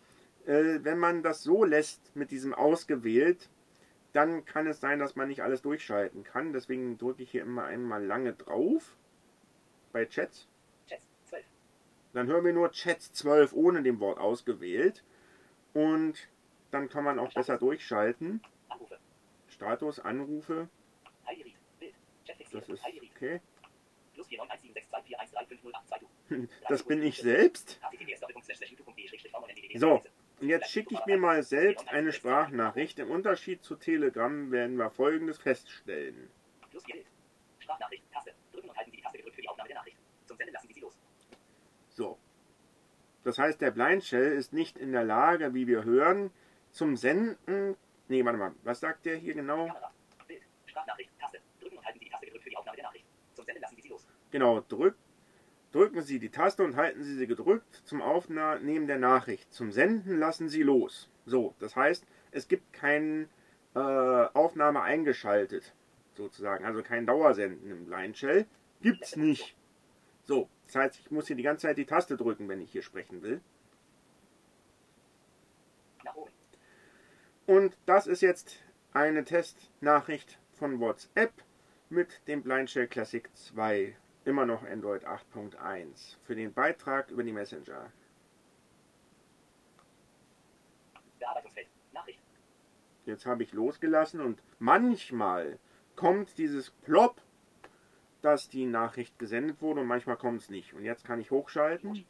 [0.46, 3.48] wenn man das so lässt mit diesem ausgewählt,
[4.12, 6.52] dann kann es sein, dass man nicht alles durchschalten kann.
[6.52, 8.96] Deswegen drücke ich hier immer einmal lange drauf
[9.92, 10.48] bei Chats.
[10.88, 11.04] Chats.
[11.26, 11.44] 12.
[12.14, 15.04] Dann hören wir nur Chats 12 ohne dem Wort ausgewählt.
[15.74, 16.28] Und
[16.72, 18.40] dann kann man auch besser durchschalten.
[18.68, 18.98] Anrufe.
[19.48, 20.68] Status, Anrufe,
[22.52, 22.82] das ist
[23.16, 23.40] okay.
[24.14, 26.06] Plus 4917624135082.
[26.68, 27.80] Das bin ich selbst.
[27.82, 29.78] https://youtube.de/v9ndd.
[29.78, 30.02] So,
[30.48, 32.98] jetzt schicke ich mir mal selbst eine Sprachnachricht.
[32.98, 36.30] Im Unterschied zu Telegram werden wir Folgendes feststellen.
[36.70, 37.06] Plus 4 Bild.
[37.58, 38.04] Sprachnachricht.
[38.12, 38.34] Taste.
[38.52, 39.96] Drücken und halten Sie die Taste gedrückt für die Aufnahme der Nachricht.
[40.26, 40.98] Zum Senden lassen Sie sie los.
[41.90, 42.18] So.
[43.24, 46.30] Das heißt, der Blind Shell ist nicht in der Lage, wie wir hören,
[46.70, 47.76] zum Senden.
[48.08, 49.66] Nee, warte mal, was sagt der hier genau?
[49.66, 49.92] Kamera.
[50.26, 50.42] Bild.
[50.66, 51.10] Sprachnachricht.
[51.18, 51.38] Taste.
[51.60, 53.04] Drücken und halten Sie die Taste gedrückt für die Aufnahme der Nachricht.
[53.34, 54.06] Zum Senden lassen Sie sie los.
[54.30, 54.96] Genau, drück,
[55.72, 59.52] drücken Sie die Taste und halten Sie sie gedrückt zum Aufnehmen der Nachricht.
[59.52, 61.08] Zum Senden lassen Sie los.
[61.26, 63.28] So, das heißt, es gibt keine
[63.74, 65.74] äh, Aufnahme eingeschaltet,
[66.14, 66.64] sozusagen.
[66.64, 68.46] Also kein Dauersenden im Blind Shell.
[68.82, 69.56] Gibt's nicht.
[70.24, 72.82] So, das heißt, ich muss hier die ganze Zeit die Taste drücken, wenn ich hier
[72.82, 73.40] sprechen will.
[77.46, 81.32] Und das ist jetzt eine Testnachricht von WhatsApp
[81.88, 83.96] mit dem Blind Shell Classic 2.
[84.24, 87.90] Immer noch Android 8.1 für den Beitrag über die Messenger.
[91.18, 91.68] Bearbeitungsfeld.
[91.92, 92.20] Nachricht.
[93.06, 95.58] Jetzt habe ich losgelassen und manchmal
[95.96, 97.20] kommt dieses Plop,
[98.20, 100.74] dass die Nachricht gesendet wurde und manchmal kommt es nicht.
[100.74, 102.04] Und jetzt kann ich hochschalten.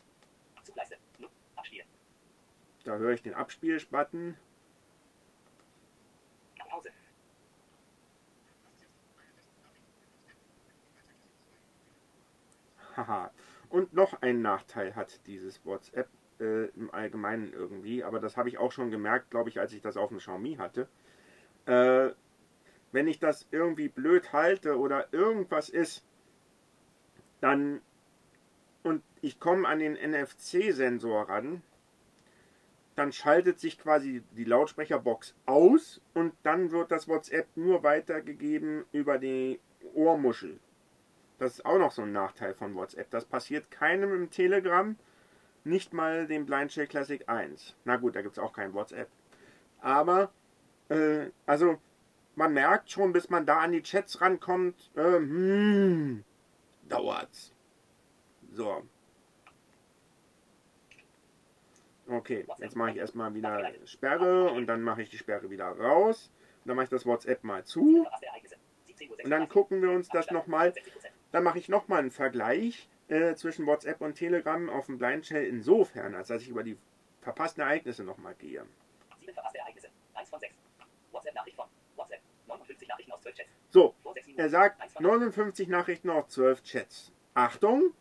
[2.84, 4.36] Da höre ich den Abspielbutton.
[6.68, 6.90] Pause.
[12.96, 13.30] Haha.
[13.68, 16.08] Und noch ein Nachteil hat dieses WhatsApp
[16.40, 19.80] äh, im Allgemeinen irgendwie, aber das habe ich auch schon gemerkt, glaube ich, als ich
[19.80, 20.88] das auf dem Xiaomi hatte.
[21.66, 22.10] Äh,
[22.92, 26.04] wenn ich das irgendwie blöd halte oder irgendwas ist,
[27.40, 27.80] dann
[28.82, 31.62] und ich komme an den NFC-Sensor ran,
[32.96, 39.18] dann schaltet sich quasi die Lautsprecherbox aus und dann wird das WhatsApp nur weitergegeben über
[39.18, 39.60] die
[39.94, 40.58] Ohrmuschel.
[41.40, 43.10] Das ist auch noch so ein Nachteil von WhatsApp.
[43.10, 44.94] Das passiert keinem im Telegram,
[45.64, 47.76] nicht mal dem Blind Shell Classic 1.
[47.86, 49.08] Na gut, da gibt es auch kein WhatsApp.
[49.80, 50.30] Aber,
[50.90, 51.78] äh, also,
[52.34, 56.24] man merkt schon, bis man da an die Chats rankommt, äh, hm,
[56.90, 57.54] dauert's.
[58.52, 58.82] So.
[62.06, 66.30] Okay, jetzt mache ich erstmal wieder Sperre und dann mache ich die Sperre wieder raus.
[66.64, 68.02] Und dann mache ich das WhatsApp mal zu.
[68.02, 68.56] Verpasste Ereignisse.
[68.88, 71.19] 17 Uhr Und dann gucken wir uns das nochmal 60%.
[71.32, 75.44] Dann mache ich nochmal einen Vergleich äh, zwischen WhatsApp und Telegram auf dem Blind Shell
[75.44, 76.76] insofern, als dass ich über die
[77.20, 78.64] verpassten Ereignisse nochmal gehe.
[79.20, 79.88] 7 verpasste Ereignisse.
[80.14, 80.54] 1 von 6.
[81.12, 81.66] WhatsApp-Nachricht von
[81.96, 82.20] WhatsApp.
[82.46, 83.50] 59 Nachrichten aus 12 Chats.
[83.70, 87.12] So, Vor 6 er sagt 1 von 59 Nachrichten auf 12 Chats.
[87.34, 87.92] Achtung,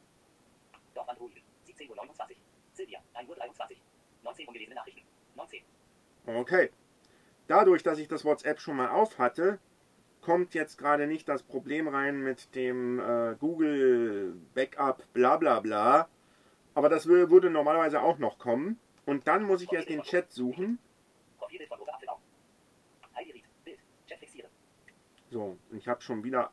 [0.99, 1.41] Dorfandroiden.
[1.65, 2.37] 17 Uhr 29.
[2.73, 2.99] Silvia.
[3.13, 3.81] 1 Uhr 23.
[4.23, 5.01] 19 ungelesene Nachrichten.
[5.35, 5.61] 19.
[6.25, 6.69] okay.
[7.47, 9.59] Dadurch, dass ich das WhatsApp schon mal auf hatte,
[10.29, 16.07] kommt jetzt gerade nicht das Problem rein mit dem äh, Google Backup bla bla bla.
[16.75, 18.79] Aber das wür- würde normalerweise auch noch kommen.
[19.07, 20.77] Und dann muss ich erst den Chat suchen.
[25.31, 26.51] So, ich habe schon wieder.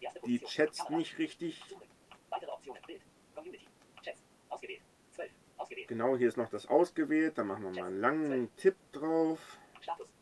[0.00, 0.38] Erste die.
[0.38, 1.60] Chats nicht richtig.
[1.68, 1.88] Suchen.
[2.30, 2.82] Weitere Optionen.
[2.86, 3.02] Bild.
[3.34, 3.66] Community.
[4.00, 4.22] Chats.
[4.48, 4.82] Ausgewählt.
[5.10, 5.30] 12.
[5.56, 5.88] Ausgewählt.
[5.88, 7.36] Genau, hier ist noch das ausgewählt.
[7.36, 9.58] Dann machen wir mal einen langen Tipp drauf.
[9.80, 10.13] Status.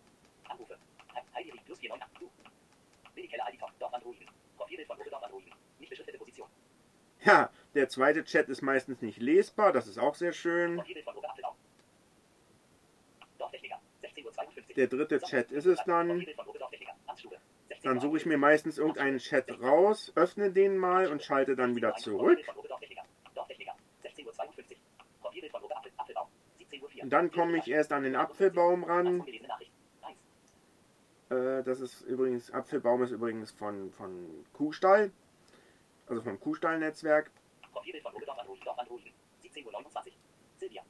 [1.35, 1.39] Anrufe.
[1.39, 1.65] He- Heidi Ried.
[1.65, 2.19] Plus 498.
[2.21, 2.31] Du.
[3.15, 3.79] Willi Keller Aldi Top.
[3.79, 4.27] Dorfandroiden.
[4.57, 5.53] Profilbild von Rosa Dorfandroiden.
[5.79, 6.49] Nicht beschriftete Position.
[7.25, 9.73] Ja, der zweite Chat ist meistens nicht lesbar.
[9.73, 10.77] Das ist auch sehr schön.
[10.77, 11.55] Profilbild von Rosa Apfelbaum.
[13.39, 13.81] Dorftechniker.
[14.01, 14.75] 16 Uhr 52.
[14.75, 16.09] Der dritte Chat ist es dann.
[16.09, 16.93] Profilbild von Rosa Dorftechniker.
[17.07, 17.37] Amtsstube.
[17.69, 21.77] 16 Dann suche ich mir meistens irgendeinen Chat raus, öffne den mal und schalte dann
[21.77, 22.39] wieder zurück.
[27.01, 29.25] Und dann komme ich erst an den Apfelbaum ran.
[31.65, 35.11] Das ist übrigens, Apfelbaum ist übrigens von, von Kuhstall,
[36.07, 37.31] also vom Kuhstall-Netzwerk.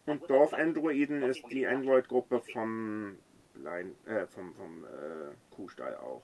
[0.06, 3.18] Und Dorf-Androiden ist die Android-Gruppe vom,
[3.54, 6.22] Blein- äh, vom, vom äh, Kuhstall auch.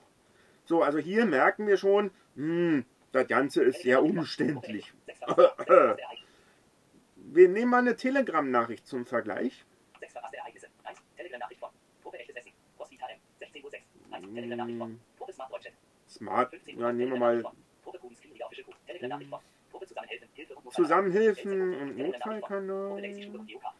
[0.65, 4.93] So, also hier merken wir schon, hm, das Ganze ist sehr umständlich.
[7.31, 9.63] Wir nehmen mal eine Telegram-Nachricht zum Vergleich.
[9.99, 10.67] Sechs verpasste Ereignisse.
[10.83, 10.99] Eins.
[11.15, 11.71] Telegram-Nachricht Telegram-Nachricht vor.
[14.21, 14.99] Hm,
[15.31, 15.73] Smart Deutsch Chat.
[16.07, 17.53] Smart, 15 ja, nehmen wir mal Notfall.
[20.71, 22.91] Zusammenhilfen und Notfallkanal.
[22.91, 23.73] und vor.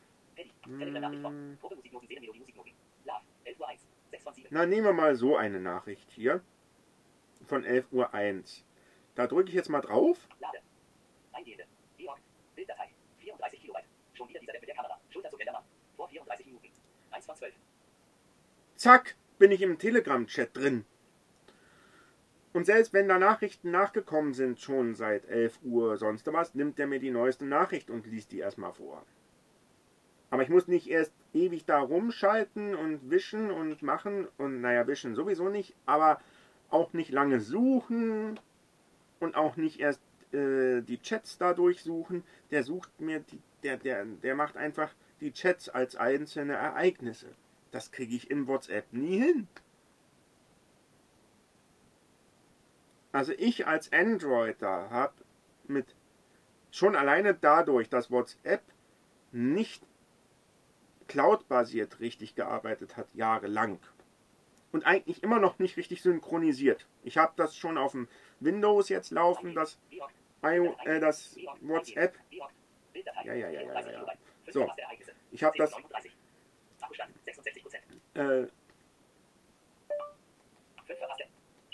[0.66, 2.72] Hm, Gruppe Musiknoten Seelenmelodie Musiknoten.
[3.06, 3.22] Love.
[3.44, 3.88] 11 Uhr 1.
[4.12, 4.48] 6 von 7.
[4.52, 6.42] Na, nehmen wir mal so eine Nachricht hier
[7.46, 8.66] von 11.01 Uhr.
[9.16, 10.28] Da drücke ich jetzt mal drauf.
[10.40, 10.60] Lade.
[11.34, 11.66] Eingehende.
[11.98, 12.20] Georg.
[12.56, 12.90] Bilddatei.
[13.20, 13.86] 34 Kilobyte.
[14.14, 15.00] Schon wieder dieser Depp mit der Kamera.
[15.10, 15.64] Schulterzug Endermann.
[15.96, 16.70] Vor 34 Minuten.
[17.12, 17.54] 1 von 12.
[18.76, 20.86] Zack, bin ich im Telegram-Chat drin.
[22.52, 26.88] Und selbst wenn da Nachrichten nachgekommen sind, schon seit 11 Uhr sonst was, nimmt er
[26.88, 29.04] mir die neueste Nachricht und liest die erstmal vor.
[30.32, 35.16] Aber ich muss nicht erst ewig da rumschalten und wischen und machen und naja, wischen
[35.16, 36.20] sowieso nicht, aber
[36.70, 38.40] auch nicht lange suchen
[39.20, 40.02] und auch nicht erst
[40.34, 42.24] äh, die Chats da durchsuchen.
[42.52, 47.28] Der sucht mir, die, der, der, der macht einfach die Chats als einzelne Ereignisse.
[47.72, 49.48] Das kriege ich in WhatsApp nie hin.
[53.12, 55.14] Also ich als Androider habe
[55.68, 55.96] mit
[56.72, 58.62] schon alleine dadurch, dass WhatsApp
[59.32, 59.84] nicht
[61.08, 63.80] cloud-basiert richtig gearbeitet hat, jahrelang.
[64.72, 66.86] Und eigentlich immer noch nicht richtig synchronisiert.
[67.04, 68.08] Ich habe das schon auf dem
[68.40, 69.80] Windows jetzt laufen, das.
[70.44, 71.36] IO, äh, das.
[71.62, 72.16] WhatsApp.
[72.32, 74.70] Ja, ja, ja, ja, 34 ja, So.
[75.32, 75.74] Ich habe das,
[78.20, 78.48] äh,
[80.86, 81.24] 5 verpasste.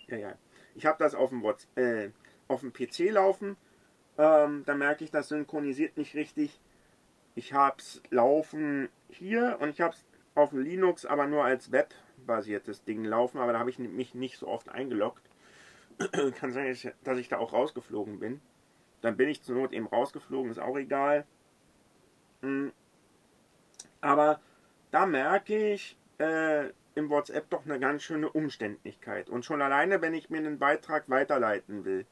[0.07, 0.35] Ja, ja.
[0.75, 1.43] Ich habe das auf dem,
[1.75, 2.09] äh,
[2.47, 3.57] auf dem PC laufen.
[4.17, 6.59] Ähm, da merke ich, das synchronisiert nicht richtig.
[7.33, 11.71] Ich habe es laufen hier und ich habe es auf dem Linux, aber nur als
[11.71, 13.39] webbasiertes Ding laufen.
[13.39, 15.23] Aber da habe ich mich nicht so oft eingeloggt.
[16.35, 18.41] Kann sein, dass ich da auch rausgeflogen bin.
[19.01, 21.25] Dann bin ich zur Not eben rausgeflogen, ist auch egal.
[22.41, 22.69] Mm.
[24.01, 24.39] Aber
[24.91, 29.30] da merke ich, äh, im WhatsApp doch eine ganz schöne Umständlichkeit.
[29.30, 32.05] Und schon alleine, wenn ich mir einen Beitrag weiterleiten will,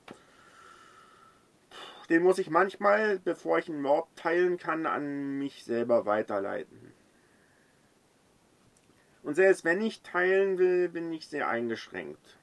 [2.10, 6.93] den muss ich manchmal, bevor ich einen Wort teilen kann, an mich selber weiterleiten.
[9.24, 12.38] Und selbst wenn ich teilen will, bin ich sehr eingeschränkt.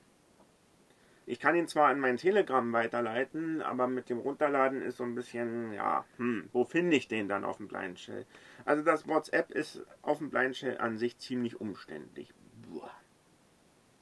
[1.30, 5.14] Ich kann ihn zwar an mein Telegram weiterleiten, aber mit dem Runterladen ist so ein
[5.14, 8.26] bisschen, ja, hm, wo finde ich den dann auf dem Blind Shell?
[8.64, 12.34] Also das WhatsApp ist auf dem Blind Shell an sich ziemlich umständlich.
[12.68, 12.90] Buah.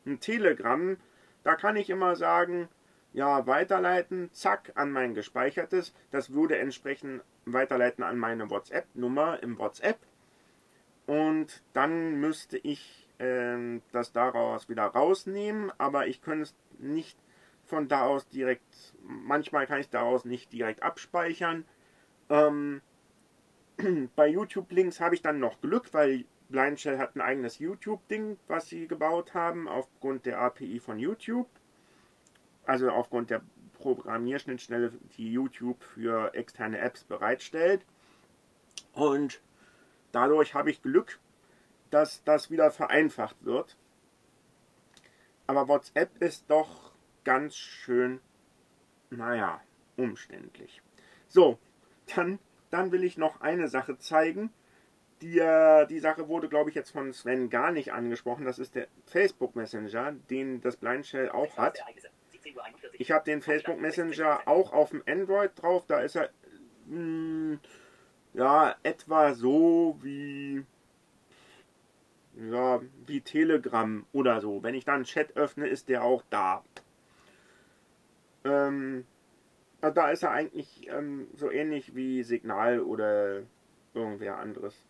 [0.06, 0.96] Ein Telegram,
[1.42, 2.70] da kann ich immer sagen,
[3.12, 5.92] ja, weiterleiten, zack, an mein gespeichertes.
[6.10, 9.98] Das würde entsprechend weiterleiten an meine WhatsApp-Nummer im WhatsApp.
[11.06, 17.18] Und dann müsste ich ähm, das daraus wieder rausnehmen, aber ich könnte es nicht
[17.64, 21.64] von da aus direkt, manchmal kann ich daraus nicht direkt abspeichern.
[22.30, 22.80] Ähm,
[24.16, 28.68] bei YouTube-Links habe ich dann noch Glück, weil Blind Shell hat ein eigenes YouTube-Ding, was
[28.68, 31.48] sie gebaut haben, aufgrund der API von YouTube.
[32.64, 33.42] Also aufgrund der
[33.74, 37.84] Programmierschnittstelle, die YouTube für externe Apps bereitstellt.
[38.92, 39.40] Und
[40.12, 41.18] dadurch habe ich Glück,
[41.90, 43.76] dass das wieder vereinfacht wird.
[45.46, 46.92] Aber WhatsApp ist doch
[47.24, 48.20] ganz schön,
[49.10, 49.60] naja,
[49.96, 50.82] umständlich.
[51.28, 51.58] So,
[52.14, 52.38] dann,
[52.70, 54.50] dann will ich noch eine Sache zeigen.
[55.20, 58.44] Die, äh, die Sache wurde, glaube ich, jetzt von Sven gar nicht angesprochen.
[58.44, 61.78] Das ist der Facebook Messenger, den das Blind Shell auch hat.
[61.78, 62.10] Ereignisse.
[62.30, 63.00] 17 Uhr 41.
[63.00, 65.84] Ich habe den Facebook Messenger auch auf dem Android drauf.
[65.86, 66.30] Da ist er
[66.86, 67.58] mh,
[68.34, 70.64] ja etwa so wie
[73.08, 74.62] wie Telegram oder so.
[74.62, 76.64] Wenn ich dann einen Chat öffne, ist der auch da.
[78.44, 79.06] Ähm,
[79.80, 83.42] also da ist er eigentlich ähm, so ähnlich wie Signal oder
[83.94, 84.84] irgendwer anderes.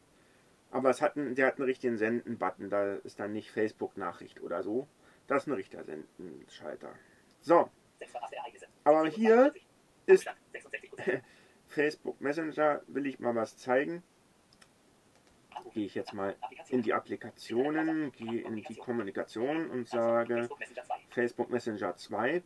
[0.70, 2.70] Aber es hat einen, der hat einen richtigen Senden-Button.
[2.70, 4.86] Da ist dann nicht Facebook-Nachricht oder so.
[5.26, 6.92] Das ist ein richtiger Senden-Schalter.
[7.40, 7.70] So,
[8.84, 9.66] aber 17 Uhr hier 42.
[10.06, 11.24] ist Akkustand 66 Prozent.
[11.66, 12.82] Facebook Messenger.
[12.86, 14.02] Will ich mal was zeigen?
[15.72, 16.36] Gehe ich jetzt mal
[16.68, 20.98] in die Applikationen, gehe in die Kommunikation und sage Facebook Messenger 2.
[21.10, 22.42] Facebook Messenger 2.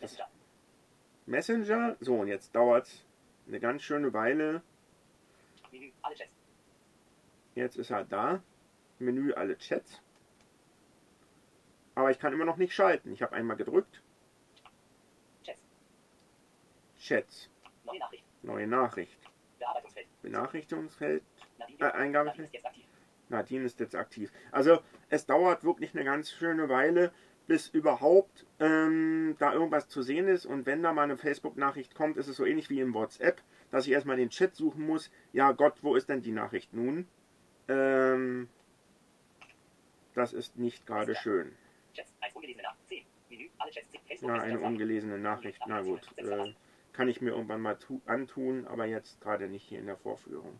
[0.00, 0.28] Messenger.
[1.26, 1.96] Messenger.
[2.00, 3.04] So, und jetzt dauert es
[3.46, 4.62] eine ganz schöne Weile.
[7.54, 8.42] Jetzt ist er da.
[8.98, 10.00] Menü alle Chats.
[11.94, 13.12] Aber ich kann immer noch nicht schalten.
[13.12, 14.02] Ich habe einmal gedrückt.
[16.98, 17.50] Chats.
[17.84, 18.24] Neue Nachricht.
[18.42, 19.18] Neue Nachricht.
[20.22, 21.22] Benachrichtigungsfeld.
[21.58, 21.78] Nadine.
[21.80, 22.38] Äh, Eingabefeld.
[22.38, 22.84] Nadine ist jetzt aktiv.
[23.28, 24.32] Nadine ist jetzt aktiv.
[24.52, 24.78] Also
[25.10, 27.12] es dauert wirklich eine ganz schöne Weile,
[27.46, 30.46] bis überhaupt ähm, da irgendwas zu sehen ist.
[30.46, 33.86] Und wenn da mal eine Facebook-Nachricht kommt, ist es so ähnlich wie im WhatsApp, dass
[33.86, 35.10] ich erstmal den Chat suchen muss.
[35.32, 37.08] Ja Gott, wo ist denn die Nachricht nun?
[37.68, 38.48] Ähm,
[40.14, 41.52] das ist nicht gerade schön.
[41.94, 42.12] Chats.
[42.34, 43.04] Ungelesene Nach 10.
[43.30, 43.48] Menü.
[43.58, 43.90] Alle Chats.
[43.90, 44.00] 10.
[44.06, 44.30] Facebook.
[44.30, 45.60] Ja, eine ungelesene Nachricht.
[45.66, 46.52] Na gut, äh,
[46.92, 50.58] kann ich mir irgendwann mal tu antun, aber jetzt gerade nicht hier in der Vorführung.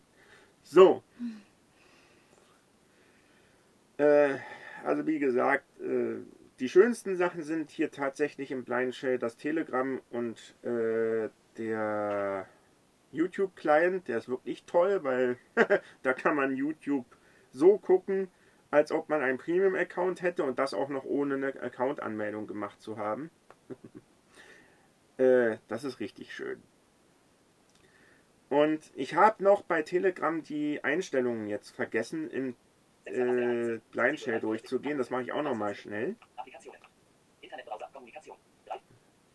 [0.71, 1.03] So.
[3.97, 4.37] Äh,
[4.85, 6.17] also wie gesagt, äh,
[6.61, 12.47] die schönsten Sachen sind hier tatsächlich im Blind Shell das Telegram und äh, der
[13.13, 14.09] YouTube-Client.
[14.09, 15.39] Der ist wirklich toll, weil
[16.03, 17.07] da kann man YouTube
[17.51, 18.29] so gucken,
[18.71, 22.99] als ob man einen Premium-Account hätte und das auch noch ohne eine Account-Anmeldung gemacht zu
[22.99, 23.31] haben.
[25.17, 26.63] äh, das ist richtig schön.
[28.49, 32.57] Und ich habe noch bei Telegram die Einstellungen jetzt vergessen, im
[33.05, 34.99] äh, Blind Shell durchzugehen.
[34.99, 36.17] Das mache ich auch noch mal schnell.
[36.37, 36.81] Applikationen.
[37.41, 37.89] Internetbrowser.
[37.93, 38.37] Kommunikation.
[38.67, 38.77] 3.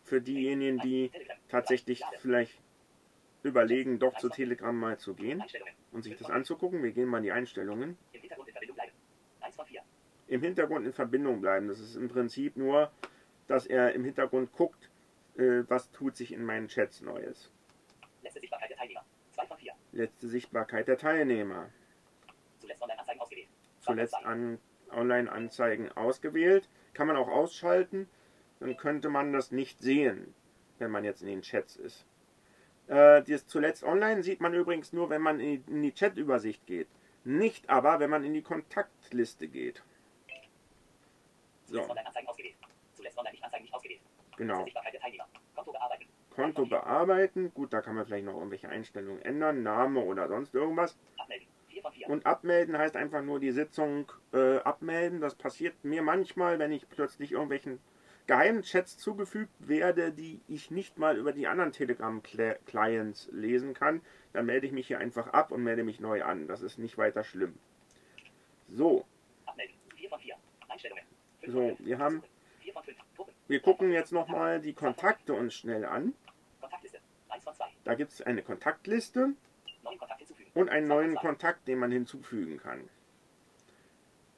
[0.04, 1.10] Für diejenigen, die
[1.48, 2.60] tatsächlich vielleicht
[3.42, 5.44] überlegen, doch zu Telegram mal zu gehen
[5.92, 6.82] und sich das anzugucken.
[6.82, 7.96] Wir gehen mal in die Einstellungen.
[8.12, 8.92] Im Hintergrund in Verbindung bleiben.
[9.40, 9.82] 1 von 4.
[10.26, 11.68] Im Hintergrund in Verbindung bleiben.
[11.68, 12.90] Das ist im Prinzip nur,
[13.46, 14.90] dass er im Hintergrund guckt,
[15.36, 17.50] äh, was tut sich in meinen Chats Neues.
[18.22, 19.04] Letzte Sichtbarkeit der Teilnehmer.
[19.32, 19.72] 2 von 4.
[19.94, 21.70] Letzte Sichtbarkeit der Teilnehmer.
[22.58, 23.48] Zuletzt Online-Anzeigen ausgewählt.
[23.80, 24.24] 2 von Zuletzt 2.
[24.24, 24.58] an
[24.90, 26.68] Online-Anzeigen ausgewählt.
[26.94, 28.08] Kann man auch ausschalten.
[28.58, 30.34] Dann könnte man das nicht sehen,
[30.78, 32.06] wenn man jetzt in den Chats ist.
[32.88, 36.66] Äh, das zuletzt online sieht man übrigens nur, wenn man in die, in die Chat-Übersicht
[36.66, 36.88] geht.
[37.22, 39.84] Nicht aber, wenn man in die Kontaktliste geht.
[41.66, 42.56] Zuletzt So, Online-Anzeigen ausgewählt.
[42.94, 44.00] Zuletzt Online-Nicht-Anzeigen nicht ausgewählt.
[44.36, 44.64] Genau.
[44.64, 45.28] Sichtbarkeit der Teilnehmer.
[45.54, 46.06] Konto bearbeiten.
[46.34, 47.52] Konto bearbeiten.
[47.54, 49.62] Gut, da kann man vielleicht noch irgendwelche Einstellungen ändern.
[49.62, 50.96] Name oder sonst irgendwas.
[51.16, 51.46] Abmelden.
[51.68, 52.08] 4 von 4.
[52.08, 55.20] Und abmelden heißt einfach nur die Sitzung äh, abmelden.
[55.20, 57.80] Das passiert mir manchmal, wenn ich plötzlich irgendwelchen
[58.26, 64.00] geheimen Chats zugefügt werde, die ich nicht mal über die anderen Telegram-Clients lesen kann.
[64.32, 66.48] Dann melde ich mich hier einfach ab und melde mich neu an.
[66.48, 67.54] Das ist nicht weiter schlimm.
[68.68, 69.04] So,
[69.46, 69.74] Abmelden.
[69.96, 70.34] 4 von 4.
[70.68, 71.04] Einstellungen.
[71.40, 71.86] 5 So, von 5.
[71.86, 72.22] wir haben-
[72.60, 72.98] 4 von 5.
[73.16, 73.34] Gruppen.
[73.46, 76.14] wir gucken jetzt nochmal die Kontakte uns schnell an.
[76.60, 76.98] Kontaktliste.
[76.98, 77.23] 1 von 2.
[77.84, 79.34] Da gibt es eine Kontaktliste
[79.84, 80.22] Kontakt
[80.54, 81.20] und einen 2 von neuen 2.
[81.20, 82.88] Kontakt, den man hinzufügen kann.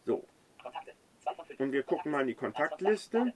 [0.05, 0.24] So,
[0.62, 0.92] Kontakte.
[1.20, 1.61] 2 von 5.
[1.61, 2.59] und wir gucken mal in die 1 von 2.
[2.59, 3.34] Kontaktliste.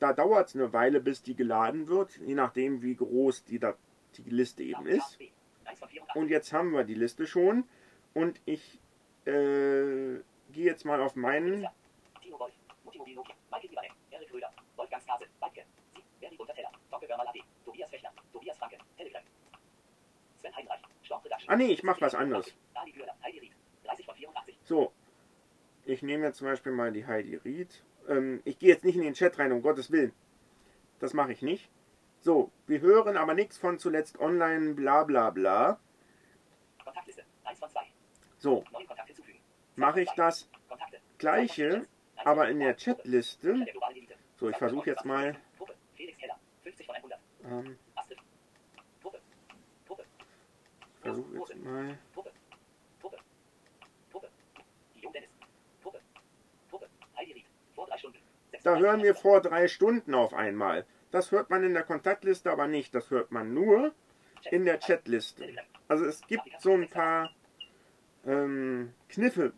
[0.00, 3.74] Da dauert es eine Weile, bis die geladen wird, je nachdem, wie groß die, da,
[4.16, 5.18] die Liste eben ist.
[5.64, 6.16] 1 von 4 und 8.
[6.16, 7.64] Und jetzt haben wir die Liste schon.
[8.12, 8.80] Und ich
[9.24, 10.20] äh,
[10.52, 11.66] gehe jetzt mal auf meinen.
[18.34, 18.76] Tobias Franke.
[18.96, 19.22] Telegram.
[20.40, 20.80] Sven Heinreich.
[21.02, 21.50] Storm Production.
[21.50, 22.52] Ah nee, ich mach was anderes.
[22.74, 23.14] Ali Gürner.
[23.22, 23.52] Heidi Ried.
[23.84, 24.58] 30 von 84.
[24.64, 24.92] So,
[25.84, 27.84] ich nehme jetzt zum Beispiel mal die Heidi Ried.
[28.08, 30.12] Ähm, ich gehe jetzt nicht in den Chat rein, um Gottes Willen.
[30.98, 31.70] Das mache ich nicht.
[32.20, 35.78] So, wir hören aber nichts von zuletzt online, bla bla bla.
[36.82, 37.22] Kontaktliste.
[37.44, 37.80] 1 von 2.
[38.38, 38.64] So,
[39.76, 40.98] mache ich das Kontakte.
[41.18, 43.66] gleiche, aber in der Chatliste.
[44.36, 45.36] So, ich versuche jetzt mal.
[45.56, 45.74] Truppe.
[45.94, 46.38] Felix Keller.
[46.62, 47.20] 50 von 100.
[47.44, 47.78] Ähm,
[57.74, 58.18] Vor drei Stunden.
[58.62, 60.86] Da hören wir vor drei Stunden auf einmal.
[61.10, 62.94] Das hört man in der Kontaktliste aber nicht.
[62.94, 63.92] Das hört man nur
[64.50, 65.46] in der Chatliste.
[65.86, 67.30] Also es gibt so ein paar
[68.26, 69.52] ähm, Kniffe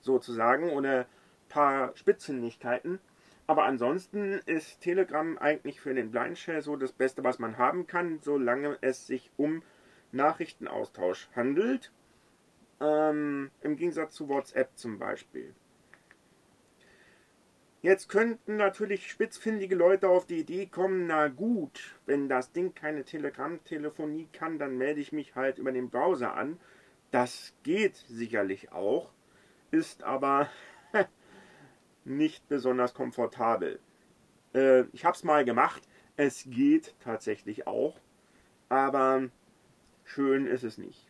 [0.00, 1.06] sozusagen oder ein
[1.48, 3.00] paar Spitzfindigkeiten.
[3.46, 7.86] Aber ansonsten ist Telegram eigentlich für den Blind Share so das Beste, was man haben
[7.86, 9.62] kann, solange es sich um
[10.12, 11.92] Nachrichtenaustausch handelt.
[12.80, 15.54] Ähm, Im Gegensatz zu WhatsApp zum Beispiel.
[17.86, 23.04] Jetzt könnten natürlich spitzfindige Leute auf die Idee kommen, na gut, wenn das Ding keine
[23.04, 26.58] Telegram-Telefonie kann, dann melde ich mich halt über den Browser an.
[27.12, 29.12] Das geht sicherlich auch,
[29.70, 30.48] ist aber
[32.04, 33.78] nicht besonders komfortabel.
[34.52, 35.82] Äh, ich habe es mal gemacht,
[36.16, 38.00] es geht tatsächlich auch,
[38.68, 39.28] aber
[40.06, 41.06] schön ist es nicht.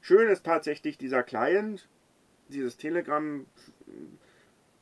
[0.00, 1.88] Schön ist tatsächlich dieser Client,
[2.48, 3.46] dieses Telegram,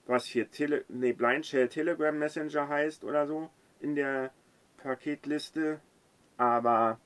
[0.07, 3.51] was hier Tele nee, Blind Shell Telegram Messenger heißt oder so
[3.81, 4.33] in der
[4.79, 5.81] Paketliste,
[6.39, 6.99] aber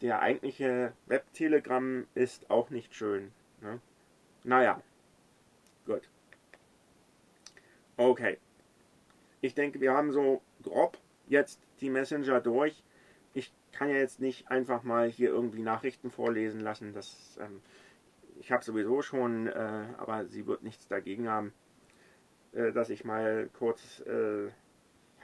[0.00, 3.32] der eigentliche Web-Telegram ist auch nicht schön.
[3.60, 3.80] Ne?
[4.44, 4.80] Naja,
[5.84, 6.08] gut.
[7.96, 8.38] Okay.
[9.40, 12.82] Ich denke, wir haben so grob jetzt die Messenger durch.
[13.34, 16.92] Ich kann ja jetzt nicht einfach mal hier irgendwie Nachrichten vorlesen lassen.
[16.94, 17.60] Das, ähm,
[18.40, 21.52] ich habe sowieso schon, äh, aber sie wird nichts dagegen haben,
[22.52, 24.50] äh, dass ich mal kurz äh,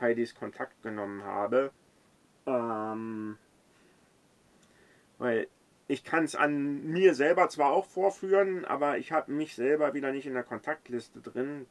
[0.01, 1.71] Heidis Kontakt genommen habe.
[2.47, 3.39] Ähm,
[5.19, 5.47] weil
[5.89, 10.13] ich kann es an mir selber zwar auch vorführen, aber ich habe mich selber wieder
[10.13, 11.67] nicht in der Kontaktliste drin.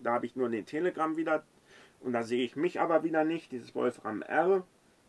[0.00, 1.44] Da habe ich nur den Telegram wieder
[2.00, 4.66] und da sehe ich mich aber wieder nicht, dieses Wolfram R.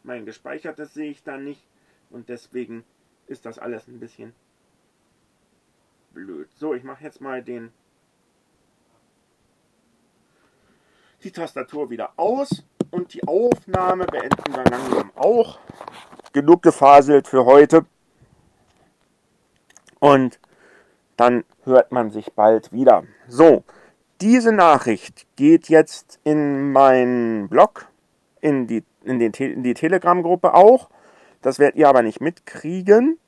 [0.08, 1.68] Mein gespeichertes sehe ich da nicht
[2.12, 2.86] und deswegen
[3.28, 4.34] ist das alles ein bisschen
[6.14, 6.48] blöd.
[6.56, 7.74] So, ich mache jetzt mal den
[11.24, 15.60] die Tastatur wieder aus und die Aufnahme beenden wir langsam auch.
[16.32, 17.86] Genug gefaselt für heute.
[20.00, 20.40] Und
[21.18, 23.04] dann hört man sich bald wieder.
[23.28, 23.66] So,
[24.22, 27.90] diese Nachricht geht jetzt in meinen Blog,
[28.40, 30.90] in die, in den, in die Telegram-Gruppe auch.
[31.42, 33.20] Das werdet ihr aber nicht mitkriegen.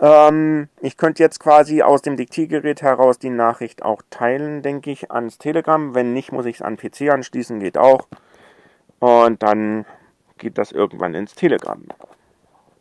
[0.00, 5.10] Ähm, ich könnte jetzt quasi aus dem Diktiergerät heraus die Nachricht auch teilen, denke ich,
[5.10, 5.94] ans Telegram.
[5.94, 8.08] Wenn nicht, muss ich es an PC anschließen, geht auch.
[8.98, 9.84] Und dann
[10.38, 11.82] geht das irgendwann ins Telegram.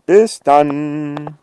[0.05, 1.37] Bis dann.